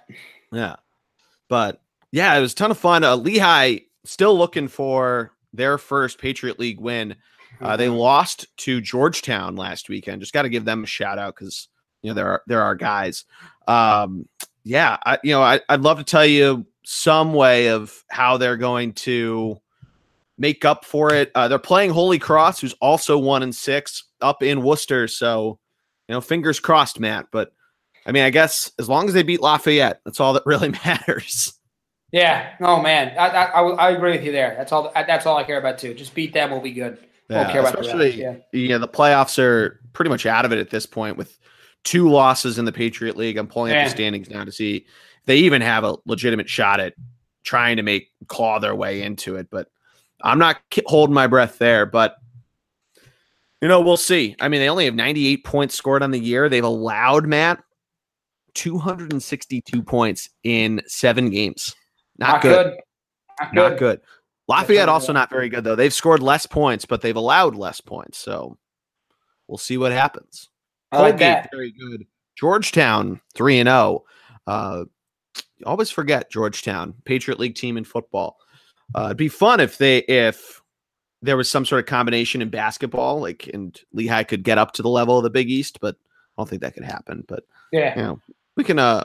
Yeah. 0.52 0.76
But 1.50 1.82
yeah, 2.12 2.34
it 2.34 2.40
was 2.40 2.52
a 2.52 2.56
ton 2.56 2.70
of 2.70 2.78
fun. 2.78 3.04
Uh, 3.04 3.16
Lehigh 3.16 3.80
still 4.04 4.38
looking 4.38 4.68
for 4.68 5.32
their 5.56 5.78
first 5.78 6.18
Patriot 6.18 6.58
League 6.58 6.80
win. 6.80 7.16
Uh, 7.60 7.76
they 7.76 7.88
lost 7.88 8.46
to 8.58 8.80
Georgetown 8.80 9.56
last 9.56 9.88
weekend. 9.88 10.20
Just 10.20 10.32
got 10.32 10.42
to 10.42 10.48
give 10.48 10.64
them 10.64 10.84
a 10.84 10.86
shout 10.86 11.18
out 11.18 11.34
because 11.34 11.68
you 12.02 12.10
know 12.10 12.14
there 12.14 12.28
are 12.28 12.42
there 12.46 12.62
are 12.62 12.74
guys. 12.74 13.24
Um, 13.66 14.28
yeah, 14.64 14.98
I, 15.04 15.18
you 15.22 15.32
know 15.32 15.42
I, 15.42 15.60
I'd 15.68 15.80
love 15.80 15.98
to 15.98 16.04
tell 16.04 16.26
you 16.26 16.66
some 16.84 17.32
way 17.32 17.68
of 17.68 18.04
how 18.08 18.36
they're 18.36 18.56
going 18.56 18.92
to 18.92 19.60
make 20.38 20.64
up 20.64 20.84
for 20.84 21.14
it. 21.14 21.30
Uh, 21.34 21.48
they're 21.48 21.58
playing 21.58 21.90
Holy 21.90 22.18
Cross, 22.18 22.60
who's 22.60 22.74
also 22.74 23.18
one 23.18 23.42
and 23.42 23.54
six 23.54 24.04
up 24.20 24.42
in 24.42 24.62
Worcester. 24.62 25.08
So 25.08 25.58
you 26.08 26.14
know, 26.14 26.20
fingers 26.20 26.60
crossed, 26.60 27.00
Matt. 27.00 27.26
But 27.32 27.52
I 28.06 28.12
mean, 28.12 28.22
I 28.22 28.30
guess 28.30 28.70
as 28.78 28.88
long 28.88 29.08
as 29.08 29.14
they 29.14 29.22
beat 29.22 29.40
Lafayette, 29.40 30.00
that's 30.04 30.20
all 30.20 30.34
that 30.34 30.46
really 30.46 30.68
matters. 30.84 31.54
Yeah. 32.12 32.54
Oh 32.60 32.80
man, 32.80 33.16
I, 33.18 33.28
I, 33.28 33.60
I, 33.62 33.90
agree 33.90 34.12
with 34.12 34.24
you 34.24 34.32
there. 34.32 34.54
That's 34.56 34.72
all. 34.72 34.92
That's 34.94 35.26
all 35.26 35.36
I 35.36 35.44
care 35.44 35.58
about 35.58 35.78
too. 35.78 35.92
Just 35.92 36.14
beat 36.14 36.32
them, 36.32 36.50
we'll 36.50 36.60
be 36.60 36.72
good. 36.72 36.98
Won't 37.28 37.50
care 37.50 37.60
about 37.60 37.74
the 37.74 37.80
especially 37.80 38.20
yeah. 38.20 38.36
yeah, 38.52 38.78
the 38.78 38.88
playoffs 38.88 39.38
are 39.38 39.80
pretty 39.92 40.10
much 40.10 40.26
out 40.26 40.44
of 40.44 40.52
it 40.52 40.58
at 40.58 40.70
this 40.70 40.86
point 40.86 41.16
with 41.16 41.36
two 41.82 42.08
losses 42.08 42.58
in 42.58 42.64
the 42.64 42.72
Patriot 42.72 43.16
League. 43.16 43.36
I'm 43.36 43.48
pulling 43.48 43.74
up 43.74 43.84
the 43.84 43.90
standings 43.90 44.30
now 44.30 44.44
to 44.44 44.52
see 44.52 44.76
if 44.76 44.84
they 45.26 45.38
even 45.38 45.60
have 45.62 45.82
a 45.82 45.96
legitimate 46.06 46.48
shot 46.48 46.78
at 46.78 46.94
trying 47.42 47.76
to 47.78 47.82
make 47.82 48.10
claw 48.28 48.60
their 48.60 48.74
way 48.74 49.02
into 49.02 49.36
it. 49.36 49.48
But 49.50 49.68
I'm 50.22 50.38
not 50.38 50.60
holding 50.86 51.14
my 51.14 51.26
breath 51.26 51.58
there. 51.58 51.86
But 51.86 52.16
you 53.60 53.68
know, 53.68 53.80
we'll 53.80 53.96
see. 53.96 54.36
I 54.40 54.48
mean, 54.48 54.60
they 54.60 54.68
only 54.68 54.84
have 54.84 54.94
98 54.94 55.44
points 55.44 55.74
scored 55.74 56.02
on 56.02 56.12
the 56.12 56.20
year. 56.20 56.48
They've 56.48 56.62
allowed 56.62 57.26
Matt 57.26 57.62
262 58.54 59.82
points 59.82 60.28
in 60.44 60.82
seven 60.86 61.30
games. 61.30 61.74
Not, 62.18 62.32
Not 62.34 62.42
good. 62.42 62.64
good. 62.66 62.74
Not 63.40 63.50
good. 63.52 63.54
Not 63.70 63.78
good. 63.78 64.00
Lafayette 64.48 64.88
also 64.88 65.12
not. 65.12 65.28
very 65.28 65.48
good 65.48 65.64
though. 65.64 65.74
They've 65.74 65.92
scored 65.92 66.22
less 66.22 66.46
points, 66.46 66.84
but 66.84 67.02
they've 67.02 67.16
allowed 67.16 67.56
less 67.56 67.80
points. 67.80 68.16
So 68.18 68.56
we'll 69.48 69.58
see 69.58 69.76
what 69.76 69.92
happens. 69.92 70.48
I 70.92 70.98
like 71.00 71.12
Colgate 71.14 71.18
that. 71.20 71.50
very 71.52 71.72
good. 71.72 72.06
Georgetown 72.38 73.20
three 73.34 73.58
and 73.58 73.66
zero. 73.66 74.04
Uh, 74.46 74.84
always 75.64 75.90
forget 75.90 76.30
Georgetown 76.30 76.94
Patriot 77.04 77.40
League 77.40 77.56
team 77.56 77.76
in 77.76 77.82
football. 77.84 78.36
Uh, 78.94 79.06
it'd 79.06 79.16
be 79.16 79.28
fun 79.28 79.58
if 79.58 79.78
they 79.78 79.98
if 80.02 80.62
there 81.22 81.36
was 81.36 81.50
some 81.50 81.64
sort 81.64 81.80
of 81.80 81.86
combination 81.86 82.40
in 82.40 82.48
basketball, 82.48 83.20
like 83.20 83.50
and 83.52 83.80
Lehigh 83.92 84.22
could 84.22 84.44
get 84.44 84.58
up 84.58 84.72
to 84.72 84.82
the 84.82 84.88
level 84.88 85.16
of 85.18 85.24
the 85.24 85.30
Big 85.30 85.50
East, 85.50 85.80
but 85.80 85.96
I 85.96 86.40
don't 86.40 86.48
think 86.48 86.62
that 86.62 86.74
could 86.74 86.84
happen. 86.84 87.24
But 87.26 87.42
Yeah. 87.72 87.96
you 87.96 88.02
know, 88.02 88.20
we 88.56 88.62
can 88.62 88.78
uh 88.78 89.04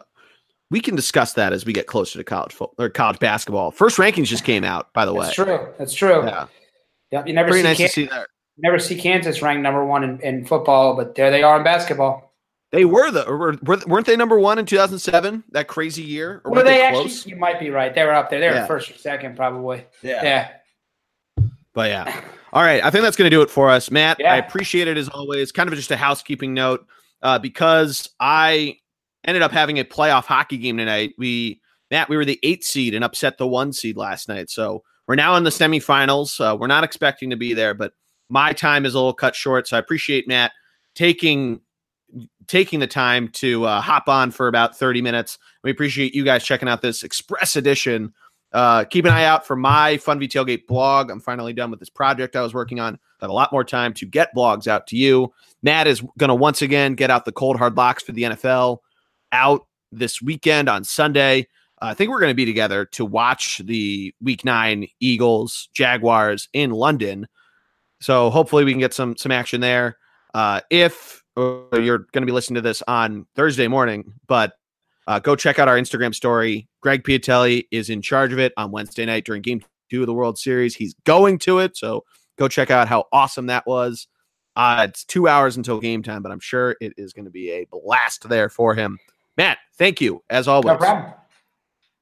we 0.71 0.79
can 0.81 0.95
discuss 0.95 1.33
that 1.33 1.53
as 1.53 1.65
we 1.65 1.73
get 1.73 1.85
closer 1.85 2.17
to 2.17 2.23
college 2.23 2.53
football 2.53 2.83
or 2.83 2.89
college 2.89 3.19
basketball. 3.19 3.69
First 3.69 3.97
rankings 3.97 4.25
just 4.25 4.43
came 4.43 4.63
out, 4.63 4.91
by 4.93 5.05
the 5.05 5.13
way. 5.13 5.25
That's 5.25 5.35
true. 5.35 5.67
That's 5.77 5.93
true. 5.93 6.23
Yeah, 6.25 6.47
Yep. 7.11 7.27
You 7.27 7.33
never 7.33 7.49
pretty 7.49 7.61
see, 7.61 7.67
nice 7.67 7.77
Kan- 7.77 7.87
to 7.87 7.93
see 7.93 8.05
that. 8.05 8.27
never 8.57 8.79
see 8.79 8.95
Kansas 8.99 9.41
ranked 9.43 9.61
number 9.61 9.85
one 9.85 10.03
in, 10.03 10.19
in 10.21 10.45
football, 10.45 10.95
but 10.95 11.13
there 11.13 11.29
they 11.29 11.43
are 11.43 11.57
in 11.57 11.63
basketball. 11.63 12.33
They 12.71 12.85
were 12.85 13.11
the 13.11 13.25
were, 13.25 13.57
were- 13.63 13.83
weren't 13.85 14.05
they 14.07 14.15
number 14.15 14.39
one 14.39 14.57
in 14.57 14.65
2007? 14.65 15.43
That 15.51 15.67
crazy 15.67 16.03
year, 16.03 16.41
or 16.45 16.51
Were 16.51 16.57
were 16.59 16.63
they, 16.63 16.75
they 16.77 16.81
actually? 16.83 17.03
close? 17.03 17.27
You 17.27 17.35
might 17.35 17.59
be 17.59 17.69
right. 17.69 17.93
They 17.93 18.05
were 18.05 18.13
up 18.13 18.29
there. 18.29 18.39
They 18.39 18.47
were 18.47 18.55
Yeah. 18.55 18.65
first 18.65 18.89
or 18.89 18.93
second, 18.93 19.35
probably. 19.35 19.83
Yeah. 20.01 20.23
Yeah. 20.23 20.49
But 21.73 21.89
yeah. 21.89 22.21
All 22.53 22.63
right. 22.63 22.83
I 22.83 22.89
think 22.89 23.03
that's 23.03 23.15
going 23.17 23.29
to 23.29 23.35
do 23.35 23.41
it 23.41 23.49
for 23.49 23.69
us. 23.69 23.91
Matt, 23.91 24.17
Yeah. 24.19 24.33
I 24.33 24.37
appreciate 24.37 24.87
it 24.87 24.97
as 24.97 25.07
always. 25.09 25.51
Kind 25.51 25.69
of 25.69 25.75
just 25.75 25.91
a 25.91 25.97
housekeeping 25.97 26.53
note 26.53 26.85
uh, 27.21 27.39
because 27.39 28.09
I 28.19 28.77
ended 29.25 29.43
up 29.43 29.51
having 29.51 29.79
a 29.79 29.83
playoff 29.83 30.25
hockey 30.25 30.57
game 30.57 30.77
tonight. 30.77 31.13
We, 31.17 31.61
Matt, 31.89 32.09
we 32.09 32.17
were 32.17 32.25
the 32.25 32.39
eight 32.43 32.63
seed 32.63 32.93
and 32.93 33.03
upset 33.03 33.37
the 33.37 33.47
one 33.47 33.73
seed 33.73 33.97
last 33.97 34.27
night. 34.27 34.49
So 34.49 34.83
we're 35.07 35.15
now 35.15 35.35
in 35.35 35.43
the 35.43 35.49
semifinals. 35.49 36.39
Uh, 36.39 36.55
we're 36.55 36.67
not 36.67 36.83
expecting 36.83 37.29
to 37.29 37.35
be 37.35 37.53
there, 37.53 37.73
but 37.73 37.93
my 38.29 38.53
time 38.53 38.85
is 38.85 38.93
a 38.93 38.97
little 38.97 39.13
cut 39.13 39.35
short. 39.35 39.67
So 39.67 39.77
I 39.77 39.79
appreciate 39.79 40.27
Matt 40.27 40.51
taking 40.95 41.61
taking 42.47 42.81
the 42.81 42.87
time 42.87 43.29
to 43.29 43.63
uh, 43.63 43.79
hop 43.79 44.09
on 44.09 44.31
for 44.31 44.49
about 44.49 44.77
30 44.77 45.01
minutes. 45.01 45.37
We 45.63 45.71
appreciate 45.71 46.13
you 46.13 46.25
guys 46.25 46.43
checking 46.43 46.67
out 46.67 46.81
this 46.81 47.03
express 47.03 47.55
edition 47.55 48.13
uh, 48.53 48.83
keep 48.83 49.05
an 49.05 49.11
eye 49.11 49.23
out 49.23 49.45
for 49.45 49.55
my 49.55 49.97
Funvee 49.97 50.29
Tailgate 50.29 50.67
blog. 50.67 51.09
I'm 51.09 51.21
finally 51.21 51.53
done 51.53 51.71
with 51.71 51.79
this 51.79 51.89
project 51.89 52.35
I 52.35 52.41
was 52.41 52.53
working 52.53 52.79
on. 52.79 52.95
I 52.95 52.97
Got 53.21 53.29
a 53.29 53.33
lot 53.33 53.51
more 53.51 53.63
time 53.63 53.93
to 53.93 54.05
get 54.05 54.35
blogs 54.35 54.67
out 54.67 54.87
to 54.87 54.97
you. 54.97 55.33
Matt 55.63 55.87
is 55.87 56.01
going 56.17 56.29
to 56.29 56.35
once 56.35 56.61
again 56.61 56.95
get 56.95 57.09
out 57.09 57.23
the 57.23 57.31
cold 57.31 57.57
hard 57.57 57.77
locks 57.77 58.03
for 58.03 58.11
the 58.11 58.23
NFL 58.23 58.79
out 59.31 59.67
this 59.91 60.21
weekend 60.21 60.69
on 60.69 60.83
Sunday. 60.83 61.47
Uh, 61.81 61.87
I 61.87 61.93
think 61.93 62.11
we're 62.11 62.19
going 62.19 62.31
to 62.31 62.35
be 62.35 62.45
together 62.45 62.85
to 62.85 63.05
watch 63.05 63.59
the 63.63 64.13
Week 64.21 64.45
Nine 64.45 64.87
Eagles 64.99 65.69
Jaguars 65.73 66.47
in 66.53 66.71
London. 66.71 67.27
So 67.99 68.29
hopefully 68.29 68.63
we 68.63 68.71
can 68.71 68.79
get 68.79 68.93
some 68.93 69.15
some 69.17 69.31
action 69.31 69.61
there. 69.61 69.97
Uh, 70.33 70.61
if 70.69 71.21
you're 71.35 71.69
going 71.71 72.21
to 72.21 72.25
be 72.25 72.31
listening 72.31 72.55
to 72.55 72.61
this 72.61 72.83
on 72.87 73.25
Thursday 73.35 73.67
morning, 73.67 74.13
but 74.27 74.53
uh, 75.07 75.19
go 75.19 75.35
check 75.35 75.59
out 75.59 75.67
our 75.67 75.77
Instagram 75.77 76.13
story. 76.13 76.67
Greg 76.81 77.03
Piatelli 77.03 77.65
is 77.71 77.89
in 77.89 78.01
charge 78.01 78.33
of 78.33 78.39
it 78.39 78.53
on 78.57 78.71
Wednesday 78.71 79.05
night 79.05 79.25
during 79.25 79.41
game 79.41 79.61
two 79.89 80.01
of 80.01 80.07
the 80.07 80.13
World 80.13 80.37
Series. 80.37 80.75
He's 80.75 80.95
going 81.05 81.39
to 81.39 81.59
it. 81.59 81.75
So 81.77 82.03
go 82.37 82.47
check 82.47 82.71
out 82.71 82.87
how 82.87 83.05
awesome 83.11 83.47
that 83.47 83.65
was. 83.65 84.07
Uh, 84.55 84.87
it's 84.89 85.05
two 85.05 85.27
hours 85.27 85.57
until 85.57 85.79
game 85.79 86.03
time, 86.03 86.21
but 86.21 86.31
I'm 86.31 86.39
sure 86.39 86.75
it 86.81 86.93
is 86.97 87.13
going 87.13 87.25
to 87.25 87.31
be 87.31 87.51
a 87.51 87.65
blast 87.71 88.27
there 88.27 88.49
for 88.49 88.75
him. 88.75 88.99
Matt, 89.37 89.59
thank 89.77 90.01
you 90.01 90.23
as 90.29 90.47
always. 90.47 90.65
No 90.65 90.77
problem. 90.77 91.13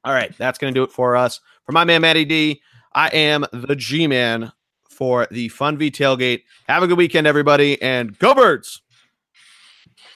All 0.04 0.14
right, 0.14 0.36
that's 0.38 0.58
going 0.58 0.74
to 0.74 0.78
do 0.78 0.84
it 0.84 0.92
for 0.92 1.16
us. 1.16 1.40
For 1.66 1.72
my 1.72 1.84
man, 1.84 2.02
Matty 2.02 2.26
D, 2.26 2.62
I 2.94 3.10
am 3.10 3.46
the 3.52 3.76
G 3.76 4.08
Man 4.08 4.52
for 4.90 5.28
the 5.32 5.50
Funvee 5.50 5.92
Tailgate. 5.92 6.44
Have 6.68 6.84
a 6.84 6.88
good 6.88 6.98
weekend, 6.98 7.28
everybody, 7.28 7.82
and 7.82 8.18
go 8.20 8.34
birds. 8.34 8.82